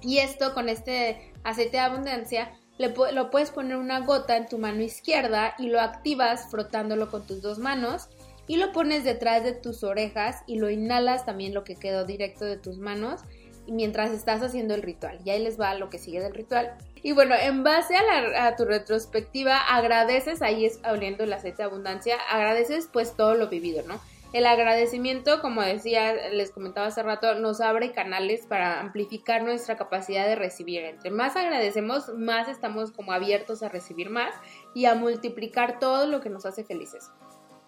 Y 0.01 0.19
esto 0.19 0.53
con 0.55 0.69
este 0.69 1.33
aceite 1.45 1.79
de 1.79 1.83
abundancia 1.83 2.53
lo 2.89 3.31
puedes 3.31 3.51
poner 3.51 3.77
una 3.77 4.01
gota 4.01 4.37
en 4.37 4.49
tu 4.49 4.59
mano 4.59 4.83
izquierda 4.83 5.55
y 5.59 5.69
lo 5.69 5.81
activas 5.81 6.51
frotándolo 6.51 7.11
con 7.11 7.27
tus 7.27 7.43
dos 7.43 7.59
manos 7.59 8.09
y 8.47 8.57
lo 8.57 8.73
pones 8.73 9.05
detrás 9.05 9.45
de 9.45 9.53
tus 9.53 9.85
orejas 9.85 10.43
y 10.47 10.59
lo 10.59 10.71
inhalas 10.71 11.25
también 11.25 11.55
lo 11.55 11.65
que 11.65 11.77
quedó 11.77 12.05
directo 12.05 12.45
de 12.45 12.57
tus 12.57 12.79
manos 12.79 13.21
mientras 13.69 14.11
estás 14.11 14.43
haciendo 14.43 14.75
el 14.75 14.83
ritual. 14.83 15.21
Y 15.25 15.31
ahí 15.31 15.43
les 15.43 15.61
va 15.61 15.75
lo 15.75 15.89
que 15.89 15.99
sigue 15.99 16.21
del 16.21 16.35
ritual. 16.35 16.77
Y 17.03 17.13
bueno, 17.13 17.35
en 17.35 17.63
base 17.65 17.95
a, 17.97 18.47
a 18.47 18.57
tu 18.57 18.65
retrospectiva, 18.65 19.57
agradeces, 19.57 20.43
ahí 20.43 20.67
es 20.67 20.81
oliendo 20.89 21.25
el 21.25 21.33
aceite 21.33 21.59
de 21.59 21.65
abundancia, 21.65 22.17
agradeces 22.31 22.89
pues 22.93 23.17
todo 23.17 23.35
lo 23.35 23.49
vivido, 23.49 23.83
¿no? 23.87 24.01
El 24.33 24.47
agradecimiento, 24.47 25.43
como 25.43 25.61
decía, 25.61 26.31
les 26.31 26.53
comentaba 26.53 26.87
hace 26.87 27.03
rato, 27.03 27.35
nos 27.35 27.61
abre 27.61 27.93
canales 27.93 28.47
para 28.47 28.81
amplificar 28.81 29.43
nuestra 29.43 29.77
capacidad 29.77 30.27
de 30.27 30.37
recibir. 30.37 30.85
Entre 30.85 31.11
más 31.11 31.37
agradecemos, 31.37 32.09
más 32.17 32.49
estamos 32.49 32.93
como 32.93 33.13
abiertos 33.13 33.63
a 33.63 33.69
recibir 33.69 34.09
más 34.09 34.35
y 34.75 34.87
a 34.87 34.95
multiplicar 34.95 35.79
todo 35.79 36.07
lo 36.07 36.23
que 36.23 36.31
nos 36.31 36.47
hace 36.47 36.65
felices. 36.65 37.11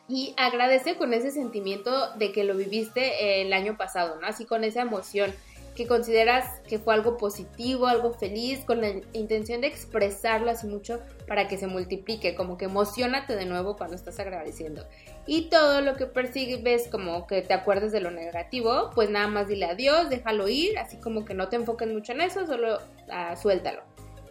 Y 0.08 0.34
agradece 0.38 0.96
con 0.96 1.12
ese 1.12 1.30
sentimiento 1.30 2.14
de 2.14 2.32
que 2.32 2.44
lo 2.44 2.56
viviste 2.56 3.42
el 3.42 3.52
año 3.52 3.76
pasado, 3.76 4.18
¿no? 4.18 4.26
Así 4.26 4.46
con 4.46 4.64
esa 4.64 4.80
emoción. 4.80 5.34
Que 5.74 5.86
consideras 5.86 6.60
que 6.68 6.78
fue 6.78 6.94
algo 6.94 7.16
positivo, 7.16 7.86
algo 7.86 8.12
feliz, 8.12 8.64
con 8.64 8.80
la 8.80 8.92
intención 9.12 9.60
de 9.60 9.66
expresarlo 9.66 10.50
así 10.50 10.66
mucho 10.66 11.00
para 11.26 11.48
que 11.48 11.58
se 11.58 11.66
multiplique, 11.66 12.34
como 12.34 12.56
que 12.56 12.66
emocionate 12.66 13.34
de 13.34 13.44
nuevo 13.44 13.76
cuando 13.76 13.96
estás 13.96 14.18
agradeciendo. 14.20 14.86
Y 15.26 15.48
todo 15.48 15.80
lo 15.80 15.96
que 15.96 16.06
persigues 16.06 16.88
como 16.88 17.26
que 17.26 17.42
te 17.42 17.54
acuerdes 17.54 17.92
de 17.92 18.00
lo 18.00 18.10
negativo, 18.10 18.90
pues 18.94 19.10
nada 19.10 19.26
más 19.26 19.48
dile 19.48 19.66
adiós, 19.66 20.08
déjalo 20.10 20.48
ir, 20.48 20.78
así 20.78 20.96
como 20.98 21.24
que 21.24 21.34
no 21.34 21.48
te 21.48 21.56
enfoques 21.56 21.88
mucho 21.88 22.12
en 22.12 22.20
eso, 22.20 22.46
solo 22.46 22.78
ah, 23.10 23.34
suéltalo. 23.36 23.82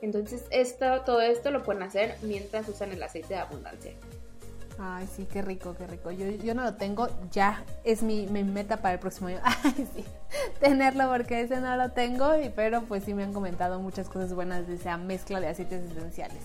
Entonces 0.01 0.45
esto, 0.49 1.01
todo 1.05 1.21
esto 1.21 1.49
lo 1.49 1.63
pueden 1.63 1.83
hacer 1.83 2.15
mientras 2.21 2.67
usan 2.67 2.91
el 2.91 3.01
aceite 3.01 3.35
de 3.35 3.39
abundancia. 3.39 3.93
Ay, 4.79 5.07
sí, 5.15 5.27
qué 5.31 5.41
rico, 5.41 5.75
qué 5.77 5.87
rico. 5.87 6.11
Yo, 6.11 6.25
yo 6.29 6.55
no 6.55 6.63
lo 6.63 6.75
tengo, 6.75 7.07
ya 7.31 7.63
es 7.83 8.01
mi, 8.01 8.25
meta 8.27 8.77
para 8.77 8.95
el 8.95 8.99
próximo 8.99 9.27
año. 9.27 9.39
Ay, 9.43 9.87
sí, 9.95 10.03
tenerlo 10.59 11.09
porque 11.09 11.41
ese 11.41 11.59
no 11.61 11.75
lo 11.77 11.91
tengo, 11.91 12.35
y, 12.39 12.49
pero 12.49 12.81
pues 12.83 13.03
sí 13.03 13.13
me 13.13 13.23
han 13.23 13.33
comentado 13.33 13.79
muchas 13.79 14.09
cosas 14.09 14.33
buenas 14.33 14.67
de 14.67 14.75
esa 14.75 14.97
mezcla 14.97 15.39
de 15.39 15.47
aceites 15.47 15.91
esenciales. 15.91 16.41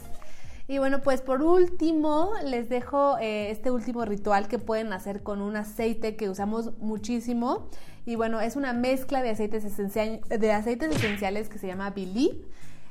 Y 0.70 0.76
bueno, 0.76 1.00
pues 1.00 1.22
por 1.22 1.42
último 1.42 2.32
les 2.44 2.68
dejo 2.68 3.16
eh, 3.18 3.50
este 3.50 3.70
último 3.70 4.04
ritual 4.04 4.48
que 4.48 4.58
pueden 4.58 4.92
hacer 4.92 5.22
con 5.22 5.40
un 5.40 5.56
aceite 5.56 6.14
que 6.14 6.28
usamos 6.28 6.76
muchísimo. 6.78 7.68
Y 8.04 8.16
bueno, 8.16 8.40
es 8.40 8.54
una 8.54 8.74
mezcla 8.74 9.22
de 9.22 9.30
aceites, 9.30 9.64
de 9.64 10.52
aceites 10.52 10.94
esenciales 10.94 11.48
que 11.48 11.58
se 11.58 11.66
llama 11.66 11.90
Believe. 11.90 12.44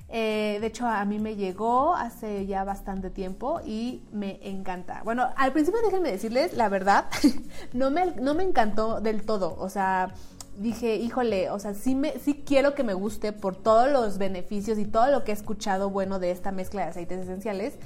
Eh, 0.10 0.58
de 0.62 0.68
hecho, 0.68 0.88
a 0.88 1.04
mí 1.06 1.20
me 1.20 1.36
llegó 1.36 1.94
hace 1.94 2.46
ya 2.46 2.64
bastante 2.64 3.10
tiempo 3.10 3.60
y 3.66 4.04
me 4.12 4.40
encanta. 4.42 5.02
Bueno, 5.04 5.30
al 5.36 5.52
principio 5.52 5.82
déjenme 5.84 6.12
decirles, 6.12 6.54
la 6.54 6.70
verdad, 6.70 7.06
no, 7.74 7.92
me, 7.92 8.06
no 8.16 8.34
me 8.34 8.44
encantó 8.44 9.02
del 9.02 9.26
todo. 9.26 9.56
O 9.60 9.70
sea, 9.70 10.14
dije, 10.58 10.96
híjole, 10.96 11.50
o 11.50 11.60
sea, 11.60 11.74
sí, 11.74 11.94
me, 11.94 12.20
sí 12.20 12.44
quiero 12.46 12.74
que 12.74 12.84
me 12.84 12.94
guste 12.94 13.34
por 13.34 13.56
todos 13.56 13.92
los 13.92 14.18
beneficios 14.18 14.80
y 14.80 14.86
todo 14.86 15.08
lo 15.08 15.24
que 15.24 15.32
he 15.32 15.36
escuchado 15.36 15.90
bueno 15.90 16.20
de 16.20 16.32
esta 16.32 16.52
mezcla 16.52 16.84
de 16.84 16.90
aceites 16.90 17.20
esenciales, 17.20 17.78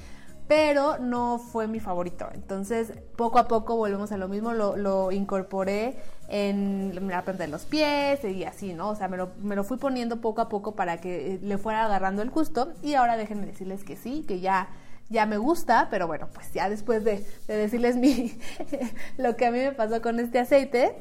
pero 0.48 0.98
no 0.98 1.38
fue 1.38 1.66
mi 1.66 1.80
favorito. 1.80 2.28
Entonces, 2.34 2.92
poco 3.16 3.38
a 3.38 3.48
poco 3.48 3.76
volvemos 3.76 4.12
a 4.12 4.16
lo 4.16 4.28
mismo, 4.28 4.52
lo, 4.52 4.76
lo 4.76 5.12
incorporé 5.12 5.96
en 6.28 6.92
la 7.08 7.24
planta 7.24 7.44
de 7.44 7.50
los 7.50 7.64
pies 7.64 8.24
y 8.24 8.44
así, 8.44 8.72
¿no? 8.74 8.90
O 8.90 8.96
sea, 8.96 9.08
me 9.08 9.16
lo, 9.16 9.30
me 9.38 9.56
lo 9.56 9.64
fui 9.64 9.76
poniendo 9.76 10.20
poco 10.20 10.40
a 10.40 10.48
poco 10.48 10.74
para 10.74 10.98
que 10.98 11.34
eh, 11.34 11.38
le 11.42 11.58
fuera 11.58 11.84
agarrando 11.84 12.22
el 12.22 12.30
gusto 12.30 12.72
y 12.82 12.94
ahora 12.94 13.16
déjenme 13.16 13.46
decirles 13.46 13.84
que 13.84 13.96
sí, 13.96 14.24
que 14.26 14.40
ya 14.40 14.68
ya 15.12 15.26
me 15.26 15.36
gusta, 15.36 15.88
pero 15.90 16.06
bueno, 16.06 16.28
pues 16.32 16.52
ya 16.52 16.70
después 16.70 17.04
de, 17.04 17.24
de 17.46 17.56
decirles 17.56 17.96
mi, 17.96 18.38
lo 19.18 19.36
que 19.36 19.46
a 19.46 19.50
mí 19.50 19.58
me 19.58 19.72
pasó 19.72 20.00
con 20.00 20.18
este 20.18 20.38
aceite, 20.38 20.96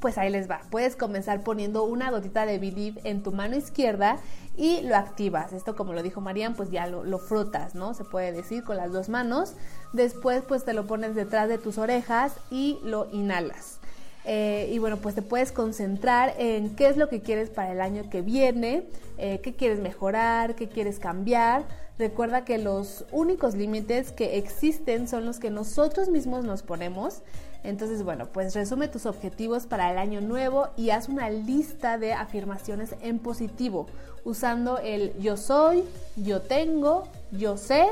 pues 0.00 0.18
ahí 0.18 0.30
les 0.30 0.50
va. 0.50 0.60
Puedes 0.70 0.96
comenzar 0.96 1.42
poniendo 1.42 1.84
una 1.84 2.10
gotita 2.10 2.46
de 2.46 2.58
Believe 2.58 3.00
en 3.04 3.22
tu 3.22 3.32
mano 3.32 3.56
izquierda 3.56 4.18
y 4.56 4.80
lo 4.82 4.96
activas. 4.96 5.52
Esto 5.52 5.76
como 5.76 5.92
lo 5.92 6.02
dijo 6.02 6.20
Marian, 6.20 6.54
pues 6.54 6.70
ya 6.70 6.86
lo, 6.86 7.04
lo, 7.04 7.18
frotas, 7.18 7.74
¿no? 7.74 7.94
Se 7.94 8.04
puede 8.04 8.32
decir 8.32 8.64
con 8.64 8.76
las 8.76 8.92
dos 8.92 9.08
manos. 9.08 9.54
Después 9.92 10.42
pues 10.46 10.64
te 10.64 10.72
lo 10.72 10.86
pones 10.86 11.14
detrás 11.14 11.48
de 11.48 11.58
tus 11.58 11.78
orejas 11.78 12.34
y 12.50 12.78
lo 12.82 13.08
inhalas. 13.12 13.78
Eh, 14.30 14.68
y 14.70 14.78
bueno, 14.78 14.98
pues 14.98 15.14
te 15.14 15.22
puedes 15.22 15.52
concentrar 15.52 16.34
en 16.36 16.76
qué 16.76 16.88
es 16.88 16.98
lo 16.98 17.08
que 17.08 17.22
quieres 17.22 17.48
para 17.48 17.72
el 17.72 17.80
año 17.80 18.10
que 18.10 18.20
viene, 18.20 18.86
eh, 19.16 19.40
qué 19.42 19.54
quieres 19.54 19.80
mejorar, 19.80 20.54
qué 20.54 20.68
quieres 20.68 20.98
cambiar. 20.98 21.64
Recuerda 21.98 22.44
que 22.44 22.58
los 22.58 23.06
únicos 23.10 23.54
límites 23.54 24.12
que 24.12 24.36
existen 24.36 25.08
son 25.08 25.24
los 25.24 25.38
que 25.38 25.50
nosotros 25.50 26.10
mismos 26.10 26.44
nos 26.44 26.62
ponemos. 26.62 27.22
Entonces, 27.64 28.02
bueno, 28.02 28.28
pues 28.32 28.54
resume 28.54 28.88
tus 28.88 29.06
objetivos 29.06 29.66
para 29.66 29.90
el 29.90 29.98
año 29.98 30.20
nuevo 30.20 30.68
y 30.76 30.90
haz 30.90 31.08
una 31.08 31.28
lista 31.28 31.98
de 31.98 32.12
afirmaciones 32.12 32.94
en 33.00 33.18
positivo, 33.18 33.86
usando 34.24 34.78
el 34.78 35.12
yo 35.18 35.36
soy, 35.36 35.84
yo 36.16 36.40
tengo, 36.40 37.08
yo 37.32 37.56
sé 37.56 37.88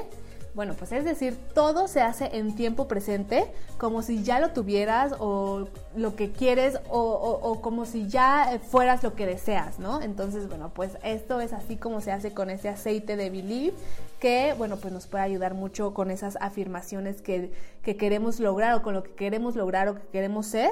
bueno, 0.57 0.73
pues 0.73 0.91
es 0.93 1.05
decir, 1.05 1.37
todo 1.53 1.87
se 1.87 2.01
hace 2.01 2.31
en 2.39 2.57
tiempo 2.57 2.89
presente, 2.89 3.45
como 3.77 4.01
si 4.01 4.25
ya 4.25 4.41
lo 4.41 4.53
tuvieras 4.53 5.13
o 5.19 5.69
lo 5.95 6.17
que 6.17 6.33
quieres 6.33 6.79
o, 6.89 7.61
como 7.61 7.85
si 7.85 8.09
ya 8.09 8.59
fueras 8.67 9.03
lo 9.03 9.15
que 9.15 9.27
deseas, 9.27 9.79
¿no? 9.79 10.01
Entonces, 10.01 10.49
bueno, 10.49 10.71
pues 10.73 10.97
esto 11.05 11.43
es 11.43 11.53
así 11.53 11.77
como 11.77 12.01
se 12.01 12.11
hace 12.11 12.33
con 12.33 12.49
ese 12.49 12.71
aceite 12.71 13.17
de 13.17 13.29
Believe, 13.29 13.77
que, 14.19 14.55
bueno, 14.57 14.79
pues 14.79 14.95
nos 14.95 15.07
puede 15.07 15.25
ayudar 15.25 15.53
mucho 15.53 15.93
con 15.93 16.11
esas 16.11 16.39
afirmaciones 16.41 17.21
que, 17.21 17.53
que 17.83 17.99
queremos 17.99 18.41
lograr 18.41 18.73
o 18.77 18.83
con 18.83 18.95
lo 18.95 19.03
que 19.03 19.13
queremos 19.13 19.57
lograr 19.57 19.89
o 19.91 19.97
que 19.97 20.07
queremos 20.11 20.47
ser. 20.47 20.71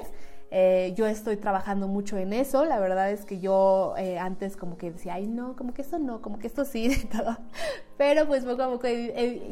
Eh, 0.57 0.95
yo 0.97 1.09
estoy 1.09 1.37
trabajando 1.37 1.89
mucho 1.89 2.17
en 2.17 2.33
eso. 2.33 2.65
La 2.65 2.79
verdad 2.79 3.11
es 3.11 3.25
que 3.25 3.41
yo 3.41 3.95
eh, 3.99 4.21
antes 4.21 4.57
como 4.57 4.79
que 4.79 4.93
decía, 4.93 5.15
ay 5.15 5.27
no, 5.27 5.57
como 5.57 5.75
que 5.75 5.83
eso 5.83 5.99
no, 5.99 6.23
como 6.23 6.39
que 6.39 6.47
esto 6.47 6.65
sí. 6.65 7.09
Pero 7.99 8.29
pues 8.29 8.45
poco 8.45 8.63
a 8.63 8.71
poco 8.71 8.87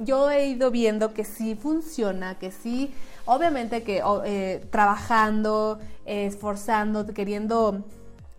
yo 0.05 0.31
he 0.31 0.47
ido 0.47 0.71
viendo 0.71 1.13
que 1.13 1.25
sí 1.25 1.57
funciona, 1.57 2.39
que 2.39 2.53
sí, 2.53 2.95
obviamente 3.25 3.83
que 3.83 4.01
eh, 4.25 4.65
trabajando, 4.71 5.81
esforzando, 6.05 7.05
queriendo 7.07 7.83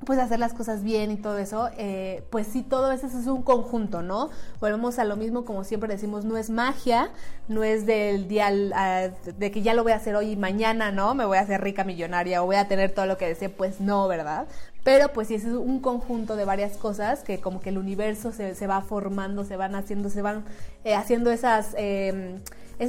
pues 0.06 0.20
hacer 0.20 0.40
las 0.40 0.54
cosas 0.54 0.84
bien 0.84 1.12
y 1.12 1.18
todo 1.18 1.38
eso, 1.38 1.70
eh, 1.78 2.24
pues 2.30 2.48
sí, 2.48 2.64
todo 2.64 2.92
eso 2.92 3.08
es 3.08 3.14
un 3.28 3.44
conjunto, 3.44 4.02
¿no? 4.02 4.30
Volvemos 4.60 5.00
a 5.00 5.04
lo 5.04 5.16
mismo, 5.16 5.46
como 5.46 5.64
siempre 5.64 5.90
decimos, 5.90 6.26
no 6.26 6.38
es 6.38 6.50
magia, 6.50 7.10
no 7.48 7.64
es 7.64 7.86
del 7.86 8.28
día 8.28 8.52
de 8.52 9.52
que 9.52 9.62
ya 9.62 9.74
lo 9.74 9.84
voy 9.84 9.92
a 9.92 9.96
hacer 9.96 10.16
hoy 10.16 10.32
y 10.32 10.36
mañana, 10.36 10.92
¿no? 10.92 11.16
Me 11.16 11.26
voy 11.26 11.38
a 11.38 11.42
hacer 11.42 11.62
rica 11.62 11.84
millonaria 11.84 12.44
o 12.44 12.46
voy 12.46 12.56
a 12.56 12.68
tener 12.68 12.92
todo 12.92 13.06
lo 13.06 13.18
que 13.18 13.28
desee, 13.28 13.50
pues 13.50 13.80
no, 13.80 14.08
¿verdad? 14.08 14.48
Pero 14.84 15.14
pues 15.14 15.30
sí, 15.30 15.36
es 15.36 15.46
un 15.46 15.80
conjunto 15.80 16.36
de 16.36 16.46
varias 16.46 16.78
cosas 16.78 17.24
que 17.24 17.40
como 17.40 17.62
que 17.62 17.70
el 17.70 17.78
universo 17.78 18.32
se, 18.32 18.56
se 18.56 18.68
va 18.68 18.82
formando, 18.82 19.46
se 19.46 19.56
van 19.56 19.76
haciendo, 19.76 20.10
se 20.10 20.22
van 20.22 20.44
eh, 20.84 20.96
haciendo 20.96 21.32
esas... 21.32 21.74
Eh, 21.78 22.40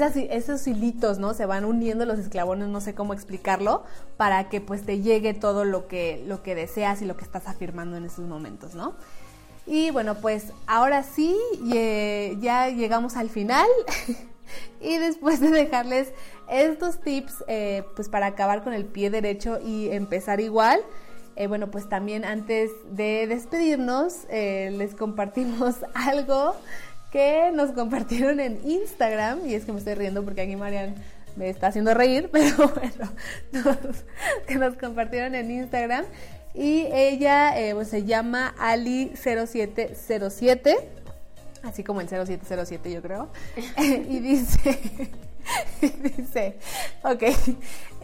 esos 0.00 0.66
hilitos, 0.66 1.18
¿no? 1.18 1.34
Se 1.34 1.46
van 1.46 1.64
uniendo 1.64 2.06
los 2.06 2.18
esclavones, 2.18 2.68
no 2.68 2.80
sé 2.80 2.94
cómo 2.94 3.12
explicarlo, 3.14 3.84
para 4.16 4.48
que 4.48 4.60
pues 4.60 4.84
te 4.84 5.00
llegue 5.00 5.34
todo 5.34 5.64
lo 5.64 5.86
que, 5.88 6.22
lo 6.26 6.42
que 6.42 6.54
deseas 6.54 7.02
y 7.02 7.04
lo 7.04 7.16
que 7.16 7.24
estás 7.24 7.48
afirmando 7.48 7.96
en 7.96 8.04
esos 8.04 8.26
momentos, 8.26 8.74
¿no? 8.74 8.94
Y 9.66 9.90
bueno, 9.90 10.16
pues 10.16 10.52
ahora 10.66 11.02
sí, 11.02 11.36
ya 12.40 12.68
llegamos 12.68 13.16
al 13.16 13.30
final. 13.30 13.66
y 14.80 14.98
después 14.98 15.40
de 15.40 15.50
dejarles 15.50 16.12
estos 16.48 17.00
tips, 17.00 17.44
eh, 17.48 17.84
pues 17.96 18.08
para 18.08 18.26
acabar 18.26 18.62
con 18.62 18.72
el 18.72 18.84
pie 18.84 19.10
derecho 19.10 19.58
y 19.64 19.90
empezar 19.90 20.40
igual, 20.40 20.80
eh, 21.36 21.46
bueno, 21.46 21.70
pues 21.70 21.88
también 21.88 22.24
antes 22.24 22.70
de 22.90 23.26
despedirnos, 23.26 24.26
eh, 24.28 24.70
les 24.76 24.94
compartimos 24.94 25.76
algo 25.94 26.54
que 27.14 27.50
nos 27.54 27.70
compartieron 27.70 28.40
en 28.40 28.58
Instagram, 28.68 29.46
y 29.46 29.54
es 29.54 29.64
que 29.64 29.70
me 29.70 29.78
estoy 29.78 29.94
riendo 29.94 30.24
porque 30.24 30.40
aquí 30.40 30.56
Marian 30.56 30.96
me 31.36 31.48
está 31.48 31.68
haciendo 31.68 31.94
reír, 31.94 32.28
pero 32.32 32.72
bueno, 32.74 33.12
que 34.48 34.56
nos 34.56 34.74
compartieron 34.74 35.36
en 35.36 35.48
Instagram. 35.48 36.06
Y 36.54 36.88
ella 36.92 37.56
eh, 37.56 37.72
pues, 37.72 37.86
se 37.86 38.02
llama 38.02 38.52
Ali0707, 38.58 40.76
así 41.62 41.84
como 41.84 42.00
el 42.00 42.08
0707 42.08 42.90
yo 42.90 43.00
creo, 43.00 43.28
y 43.78 44.18
dice, 44.18 44.80
dice, 46.16 46.56
ok, 47.04 47.22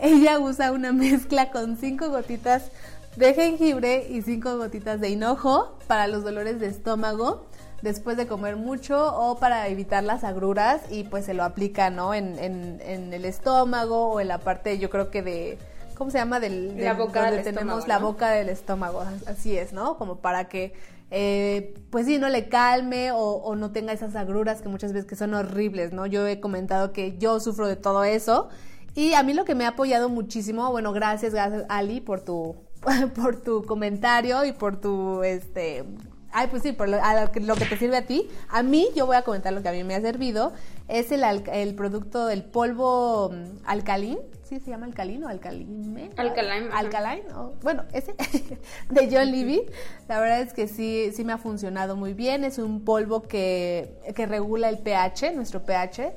ella 0.01 0.39
usa 0.39 0.71
una 0.71 0.93
mezcla 0.93 1.51
con 1.51 1.79
cinco 1.79 2.11
gotitas 2.11 2.71
de 3.17 3.35
jengibre 3.35 4.07
y 4.09 4.23
cinco 4.23 4.57
gotitas 4.57 5.01
de 5.01 5.09
hinojo 5.09 5.77
para 5.89 6.07
los 6.07 6.23
dolores 6.23 6.61
de 6.61 6.69
estómago 6.69 7.51
después 7.83 8.17
de 8.17 8.27
comer 8.27 8.57
mucho 8.57 9.15
o 9.17 9.39
para 9.39 9.69
evitar 9.69 10.05
las 10.05 10.25
agruras 10.25 10.83
y 10.91 11.05
pues 11.05 11.25
se 11.25 11.35
lo 11.35 11.45
aplica, 11.45 11.91
¿no? 11.91 12.15
En, 12.15 12.39
en, 12.39 13.13
el 13.13 13.25
estómago 13.25 14.07
o 14.07 14.21
en 14.21 14.29
la 14.29 14.39
parte, 14.39 14.79
yo 14.79 14.91
creo 14.91 15.11
que 15.11 15.23
de... 15.23 15.59
¿Cómo 15.95 16.11
se 16.11 16.19
llama? 16.19 16.41
Del, 16.41 16.83
la 16.83 16.95
boca 16.95 17.27
donde 17.27 17.43
tenemos 17.43 17.87
la 17.87 17.99
boca 17.99 18.31
del 18.31 18.49
estómago, 18.49 19.05
así 19.27 19.59
es, 19.59 19.75
¿no? 19.75 19.99
Como 19.99 20.17
para 20.17 20.49
que, 20.49 20.73
eh, 21.11 21.75
pues 21.91 22.07
sí, 22.07 22.19
no 22.19 22.31
le 22.31 22.49
calme 22.49 23.11
o, 23.13 23.55
no 23.55 23.71
tenga 23.71 23.93
esas 23.93 24.17
agruras 24.17 24.63
que 24.63 24.71
muchas 24.71 24.95
veces 24.95 25.07
que 25.07 25.17
son 25.17 25.35
horribles, 25.35 25.93
¿no? 25.93 26.07
Yo 26.07 26.27
he 26.27 26.41
comentado 26.41 26.93
que 26.93 27.19
yo 27.19 27.39
sufro 27.39 27.69
de 27.69 27.77
todo 27.77 28.05
eso 28.05 28.49
y 28.95 29.13
a 29.13 29.23
mí 29.23 29.35
lo 29.35 29.45
que 29.45 29.55
me 29.55 29.67
ha 29.67 29.69
apoyado 29.69 30.09
muchísimo, 30.09 30.71
bueno, 30.71 30.93
gracias, 30.93 31.35
gracias 31.35 31.65
Ali 31.69 32.01
por 32.01 32.23
tu 32.23 32.57
por 33.15 33.37
tu 33.37 33.63
comentario 33.65 34.45
y 34.47 34.53
por 34.53 34.81
tu 34.81 35.23
este 35.23 35.85
Ay, 36.33 36.47
pues 36.49 36.63
sí, 36.63 36.73
por 36.73 36.89
lo, 36.89 36.99
que 37.57 37.65
te 37.65 37.77
sirve 37.77 37.97
a 37.97 38.07
ti. 38.07 38.29
A 38.49 38.63
mí, 38.63 38.89
yo 38.95 39.07
voy 39.07 39.17
a 39.17 39.23
comentar 39.23 39.53
lo 39.53 39.63
que 39.63 39.69
a 39.69 39.73
mí 39.73 39.85
me 39.85 39.95
ha 39.95 40.01
servido. 40.01 40.53
Es 40.89 41.11
el, 41.13 41.23
el 41.53 41.75
producto 41.75 42.27
del 42.27 42.45
polvo 42.45 43.31
mm, 43.31 43.59
alcalín. 43.65 44.19
¿Sí 44.45 44.59
se 44.59 44.71
llama 44.71 44.87
alcalín 44.87 45.23
o 45.23 45.29
alcalime? 45.29 46.11
Alcalín. 46.17 46.71
Alcalín. 46.73 47.23
bueno, 47.63 47.85
ese 47.93 48.15
de 48.91 49.09
John 49.11 49.31
Levy. 49.31 49.63
La 50.09 50.21
verdad 50.21 50.41
es 50.41 50.53
que 50.53 50.67
sí, 50.67 51.13
sí 51.15 51.25
me 51.25 51.33
ha 51.33 51.39
funcionado 51.39 51.97
muy 51.97 52.15
bien. 52.15 52.45
Es 52.45 52.59
un 52.59 52.85
polvo 52.85 53.23
que, 53.23 53.95
que 54.15 54.27
regula 54.27 54.69
el 54.69 54.79
pH, 54.79 55.35
nuestro 55.35 55.65
pH 55.65 56.13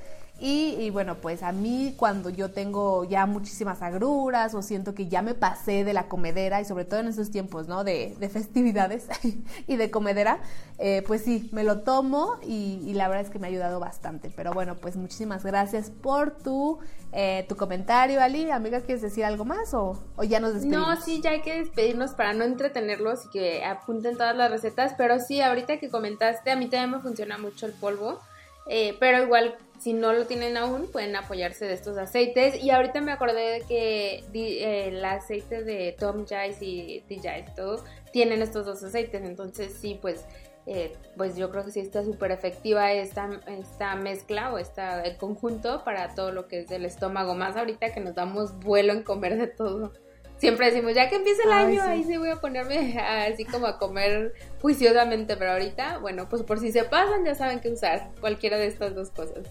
Y, 0.46 0.90
bueno, 0.90 1.16
pues 1.22 1.42
a 1.42 1.54
mí 1.54 1.94
cuando 1.96 2.30
yo 2.30 2.52
tengo 2.52 3.06
ya 3.06 3.26
muchísimas 3.26 3.82
agruras 3.82 4.54
o 4.54 4.62
siento 4.62 4.94
que 4.94 5.08
ya 5.08 5.22
me 5.22 5.36
pasé 5.36 5.86
de 5.86 5.94
la 5.94 6.10
comedera 6.10 6.60
y 6.60 6.66
sobre 6.66 6.84
todo 6.84 7.00
en 7.00 7.08
estos 7.08 7.32
tiempos, 7.32 7.70
¿no? 7.70 7.86
De, 7.86 8.18
festividades 8.30 9.08
y 9.68 9.78
de 9.78 9.90
comedera, 9.90 10.40
eh, 10.80 11.02
pues 11.08 11.22
sí, 11.22 11.48
me 11.54 11.64
lo 11.64 11.80
tomo 11.80 12.40
y, 12.46 12.92
la 12.94 13.08
verdad 13.08 13.24
es 13.26 13.30
que 13.32 13.40
me 13.40 13.48
ha 13.48 13.52
ayudado 13.52 13.80
bastante. 13.80 14.34
Pero 14.36 14.52
bueno, 14.52 14.76
pues 14.76 14.98
muchísimas 14.98 15.46
gracias 15.46 15.90
por 15.90 16.32
tu, 16.32 16.78
eh, 17.14 17.46
tu 17.48 17.56
comentario, 17.56 18.20
Ali. 18.22 18.52
Amiga, 18.52 18.82
¿quieres 18.82 19.02
decir 19.02 19.24
algo 19.24 19.46
más 19.46 19.74
o, 19.74 19.98
o 20.18 20.26
ya 20.26 20.42
nos 20.42 20.56
despedimos? 20.56 20.90
No, 20.90 21.02
sí, 21.02 21.22
ya 21.22 21.30
hay 21.30 21.42
que 21.42 21.58
despedirnos 21.60 22.12
para 22.16 22.34
no 22.34 22.44
entretenerlos 22.44 23.28
y 23.28 23.30
que 23.30 23.64
apunten 23.64 24.18
todas 24.18 24.36
las 24.36 24.52
recetas. 24.52 24.94
Pero 24.98 25.22
sí, 25.22 25.40
ahorita 25.40 25.78
que 25.78 25.90
comentaste, 25.90 26.52
a 26.52 26.58
mí 26.58 26.68
también 26.68 26.92
me 26.92 27.00
funciona 27.00 27.38
mucho 27.38 27.66
el 27.66 27.72
polvo. 27.72 28.20
Eh, 28.68 28.96
pero 29.00 29.24
igual 29.24 29.58
si 29.84 29.92
no 29.92 30.14
lo 30.14 30.26
tienen 30.28 30.56
aún, 30.56 30.90
pueden 30.90 31.14
apoyarse 31.18 31.66
de 31.66 31.74
estos 31.74 31.98
aceites. 31.98 32.64
Y 32.64 32.72
ahorita 32.72 33.02
me 33.02 33.12
acordé 33.12 33.60
de 33.60 33.62
que 33.64 34.24
eh, 34.34 34.88
el 34.88 35.04
aceite 35.04 35.62
de 35.66 35.94
Tom 36.00 36.26
Jice 36.26 36.64
y 36.64 37.00
DJI 37.02 37.50
y 37.52 37.56
todo 37.56 37.84
tienen 38.14 38.42
estos 38.42 38.66
dos 38.66 38.82
aceites. 38.82 39.22
Entonces 39.24 39.74
sí, 39.74 40.00
pues, 40.02 40.26
eh, 40.68 40.94
pues 41.18 41.36
yo 41.36 41.52
creo 41.52 41.66
que 41.66 41.72
sí 41.72 41.82
está 41.82 42.02
súper 42.06 42.32
efectiva 42.32 42.94
esta, 42.94 43.30
esta 43.48 43.98
mezcla 43.98 44.54
o 44.54 44.58
este 44.58 44.82
conjunto 45.20 45.84
para 45.84 46.16
todo 46.16 46.32
lo 46.32 46.48
que 46.48 46.60
es 46.60 46.70
del 46.70 46.86
estómago. 46.86 47.36
Más 47.36 47.58
ahorita 47.58 47.92
que 47.92 48.00
nos 48.00 48.16
damos 48.16 48.58
vuelo 48.60 48.94
en 48.94 49.04
comer 49.04 49.38
de 49.38 49.48
todo 49.48 49.92
siempre 50.38 50.66
decimos, 50.66 50.94
ya 50.94 51.08
que 51.08 51.16
empiece 51.16 51.44
el 51.44 51.54
año, 51.54 51.82
ahí 51.84 52.04
sí 52.04 52.18
voy 52.18 52.30
a 52.30 52.42
ponerme 52.42 53.00
así 53.32 53.46
como 53.46 53.66
a 53.66 53.78
comer 53.78 54.34
juiciosamente, 54.62 55.38
pero 55.38 55.52
ahorita, 55.52 56.00
bueno, 56.00 56.28
pues 56.28 56.44
por 56.44 56.60
si 56.60 56.74
se 56.74 56.84
pasan, 56.84 57.24
ya 57.24 57.34
saben 57.34 57.62
qué 57.62 57.70
usar, 57.70 58.12
cualquiera 58.20 58.58
de 58.58 58.68
estas 58.68 58.94
dos 58.94 59.10
cosas. 59.10 59.48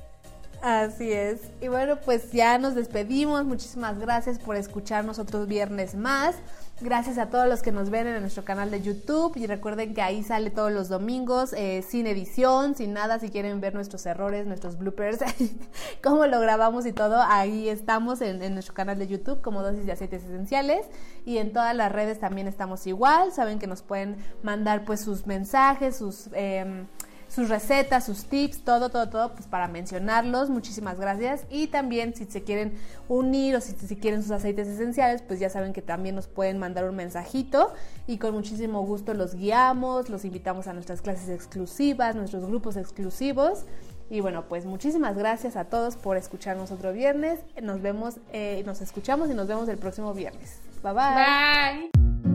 Así 0.63 1.11
es. 1.11 1.41
Y 1.61 1.67
bueno, 1.67 1.97
pues 2.05 2.31
ya 2.31 2.57
nos 2.57 2.77
despedimos. 2.77 3.45
Muchísimas 3.45 3.99
gracias 3.99 4.39
por 4.39 4.55
escucharnos 4.55 5.19
otros 5.19 5.49
viernes 5.49 5.97
más. 5.97 6.37
Gracias 6.81 7.19
a 7.19 7.31
todos 7.31 7.49
los 7.49 7.63
que 7.63 7.73
nos 7.73 7.91
ven 7.91 8.07
en 8.07 8.21
nuestro 8.21 8.45
canal 8.45 8.71
de 8.71 8.81
YouTube. 8.81 9.37
Y 9.37 9.49
recuerden 9.49 9.93
que 9.93 10.03
ahí 10.03 10.23
sale 10.23 10.51
todos 10.51 10.71
los 10.71 10.89
domingos, 10.89 11.53
eh, 11.53 11.83
sin 11.83 12.07
edición, 12.07 12.77
sin 12.77 12.93
nada. 12.93 13.19
Si 13.19 13.31
quieren 13.31 13.61
ver 13.61 13.75
nuestros 13.75 14.07
errores, 14.07 14.47
nuestros 14.47 14.79
bloopers, 14.79 15.19
cómo 16.03 16.27
lo 16.27 16.39
grabamos 16.39 16.87
y 16.87 16.93
todo, 16.93 17.21
ahí 17.21 17.69
estamos 17.69 18.21
en, 18.21 18.39
nuestro 18.55 18.73
canal 18.73 19.01
de 19.01 19.09
YouTube 19.09 19.43
como 19.43 19.65
Dosis 19.65 19.85
de 19.85 19.91
Aceites 19.91 20.23
Esenciales. 20.23 20.87
Y 21.27 21.39
en 21.39 21.53
todas 21.53 21.75
las 21.75 21.91
redes 21.91 22.21
también 22.21 22.47
estamos 22.47 22.87
igual. 22.87 23.33
Saben 23.33 23.59
que 23.59 23.67
nos 23.67 23.83
pueden 23.83 24.17
mandar 24.45 24.85
pues 24.85 25.01
sus 25.01 25.27
mensajes, 25.27 25.97
sus... 25.97 26.29
Eh, 26.35 26.87
sus 27.35 27.49
recetas, 27.49 28.05
sus 28.05 28.25
tips, 28.25 28.63
todo, 28.63 28.91
todo, 28.91 29.09
todo, 29.09 29.33
pues 29.33 29.47
para 29.47 29.69
mencionarlos. 29.69 30.51
Muchísimas 30.51 31.01
gracias. 31.01 31.45
Y 31.51 31.69
también 31.69 32.15
si 32.15 32.27
se 32.27 32.43
quieren 32.43 32.75
unir 33.09 33.57
o 33.57 33.61
si, 33.61 33.73
si 33.73 33.97
quieren 33.97 34.23
sus 34.23 34.33
aceites 34.33 34.69
esenciales, 34.69 35.23
pues 35.23 35.41
ya 35.41 35.49
saben 35.49 35.73
que 35.73 35.83
también 35.83 36.15
nos 36.15 36.27
pueden 36.27 36.59
mandar 36.59 36.89
un 36.89 36.97
mensajito 36.97 37.73
y 38.07 38.19
con 38.19 38.35
muchísimo 38.35 38.85
gusto 38.85 39.15
los 39.15 39.35
guiamos, 39.35 40.11
los 40.11 40.25
invitamos 40.25 40.67
a 40.67 40.75
nuestras 40.75 41.01
clases 41.01 41.31
exclusivas, 41.31 42.15
nuestros 42.15 42.45
grupos 42.45 42.77
exclusivos. 42.77 43.65
Y 44.11 44.21
bueno, 44.21 44.45
pues 44.47 44.67
muchísimas 44.67 45.17
gracias 45.17 45.57
a 45.57 45.65
todos 45.65 45.97
por 45.97 46.19
escucharnos 46.19 46.71
otro 46.71 46.93
viernes. 46.93 47.41
Nos 47.63 47.81
vemos, 47.81 48.17
eh, 48.33 48.63
nos 48.67 48.83
escuchamos 48.83 49.31
y 49.31 49.35
nos 49.35 49.49
vemos 49.49 49.71
el 49.71 49.79
próximo 49.79 50.13
viernes. 50.13 50.61
Bye 50.83 50.93
bye. 50.93 51.91
Bye. 51.95 52.32